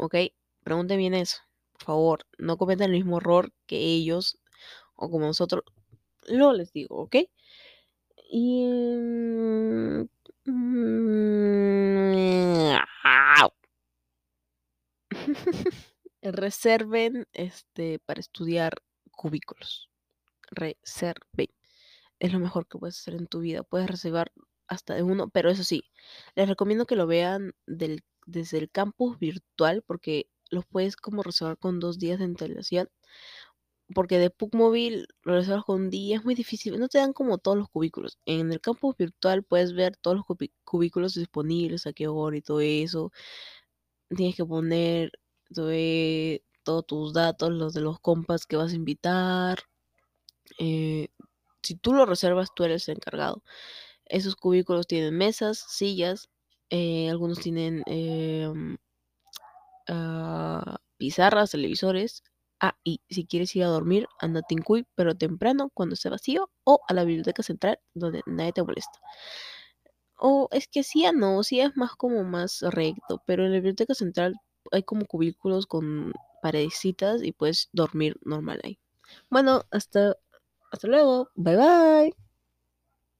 ¿Ok? 0.00 0.16
Pregunten 0.64 0.98
bien 0.98 1.14
eso, 1.14 1.38
por 1.72 1.84
favor, 1.84 2.26
no 2.38 2.56
cometan 2.56 2.86
el 2.86 2.96
mismo 2.96 3.18
error 3.18 3.52
que 3.66 3.78
ellos 3.78 4.38
o 4.96 5.10
como 5.10 5.26
nosotros. 5.26 5.64
Lo 6.26 6.52
les 6.52 6.72
digo, 6.72 6.96
¿ok? 6.96 7.16
Y... 8.32 8.64
Mm, 8.64 10.08
reserven 16.22 17.26
este 17.32 17.98
para 17.98 18.20
estudiar 18.20 18.82
cubículos. 19.10 19.90
Reserven. 20.50 21.48
Es 22.20 22.32
lo 22.32 22.38
mejor 22.38 22.68
que 22.68 22.78
puedes 22.78 22.98
hacer 23.00 23.14
en 23.14 23.26
tu 23.26 23.40
vida. 23.40 23.64
Puedes 23.64 23.90
reservar 23.90 24.32
hasta 24.68 24.94
de 24.94 25.02
uno, 25.02 25.28
pero 25.28 25.50
eso 25.50 25.64
sí, 25.64 25.90
les 26.36 26.48
recomiendo 26.48 26.86
que 26.86 26.94
lo 26.94 27.08
vean 27.08 27.54
del, 27.66 28.04
desde 28.26 28.58
el 28.58 28.70
campus 28.70 29.18
virtual 29.18 29.82
porque 29.84 30.30
los 30.50 30.64
puedes 30.66 30.96
como 30.96 31.24
reservar 31.24 31.58
con 31.58 31.80
dos 31.80 31.98
días 31.98 32.20
de 32.20 32.26
antelación 32.26 32.88
porque 33.94 34.18
de 34.18 34.30
PUC 34.30 34.54
móvil 34.54 35.08
lo 35.22 35.34
reservas 35.34 35.64
con 35.64 35.90
día, 35.90 36.16
es 36.16 36.24
muy 36.24 36.34
difícil, 36.34 36.78
no 36.78 36.88
te 36.88 36.98
dan 36.98 37.12
como 37.12 37.38
todos 37.38 37.56
los 37.58 37.68
cubículos. 37.68 38.18
En 38.26 38.52
el 38.52 38.60
campus 38.60 38.96
virtual 38.96 39.42
puedes 39.44 39.74
ver 39.74 39.96
todos 39.96 40.16
los 40.18 40.26
cubículos 40.64 41.14
disponibles, 41.14 41.86
a 41.86 41.92
qué 41.92 42.08
hora 42.08 42.36
y 42.36 42.42
todo 42.42 42.60
eso. 42.60 43.12
Tienes 44.16 44.36
que 44.36 44.44
poner 44.44 45.12
todos 46.62 46.86
tus 46.86 47.12
datos, 47.12 47.50
los 47.50 47.74
de 47.74 47.80
los 47.80 48.00
compas 48.00 48.46
que 48.46 48.56
vas 48.56 48.72
a 48.72 48.76
invitar. 48.76 49.58
Eh, 50.58 51.08
si 51.62 51.76
tú 51.76 51.92
lo 51.94 52.06
reservas, 52.06 52.50
tú 52.54 52.64
eres 52.64 52.88
el 52.88 52.96
encargado. 52.96 53.42
Esos 54.06 54.36
cubículos 54.36 54.86
tienen 54.86 55.16
mesas, 55.16 55.64
sillas, 55.68 56.30
eh, 56.70 57.08
algunos 57.10 57.40
tienen 57.40 57.82
em, 57.86 58.78
ah, 59.88 60.78
pizarras, 60.98 61.50
televisores, 61.52 62.22
Ah, 62.60 62.76
y 62.84 63.00
si 63.08 63.26
quieres 63.26 63.54
ir 63.56 63.64
a 63.64 63.68
dormir, 63.68 64.06
anda 64.20 64.40
a 64.40 64.42
Tincuy, 64.42 64.86
pero 64.94 65.16
temprano, 65.16 65.70
cuando 65.74 65.94
esté 65.94 66.10
vacío, 66.10 66.50
o 66.64 66.80
a 66.88 66.94
la 66.94 67.04
biblioteca 67.04 67.42
central, 67.42 67.78
donde 67.94 68.22
nadie 68.26 68.52
te 68.52 68.62
molesta. 68.62 68.98
O 70.18 70.48
es 70.52 70.68
que 70.68 70.82
sí 70.84 71.04
a 71.04 71.12
no, 71.12 71.42
sí 71.42 71.60
es 71.60 71.76
más 71.76 71.92
como 71.96 72.22
más 72.24 72.60
recto, 72.62 73.22
pero 73.26 73.44
en 73.44 73.50
la 73.52 73.56
biblioteca 73.56 73.94
central 73.94 74.34
hay 74.70 74.82
como 74.84 75.06
cubículos 75.06 75.66
con 75.66 76.12
paredcitas 76.42 77.22
y 77.22 77.32
puedes 77.32 77.68
dormir 77.72 78.16
normal 78.24 78.60
ahí. 78.64 78.78
Bueno, 79.30 79.64
hasta, 79.70 80.16
hasta 80.72 80.88
luego. 80.88 81.30
Bye 81.36 81.56
bye. 81.56 82.29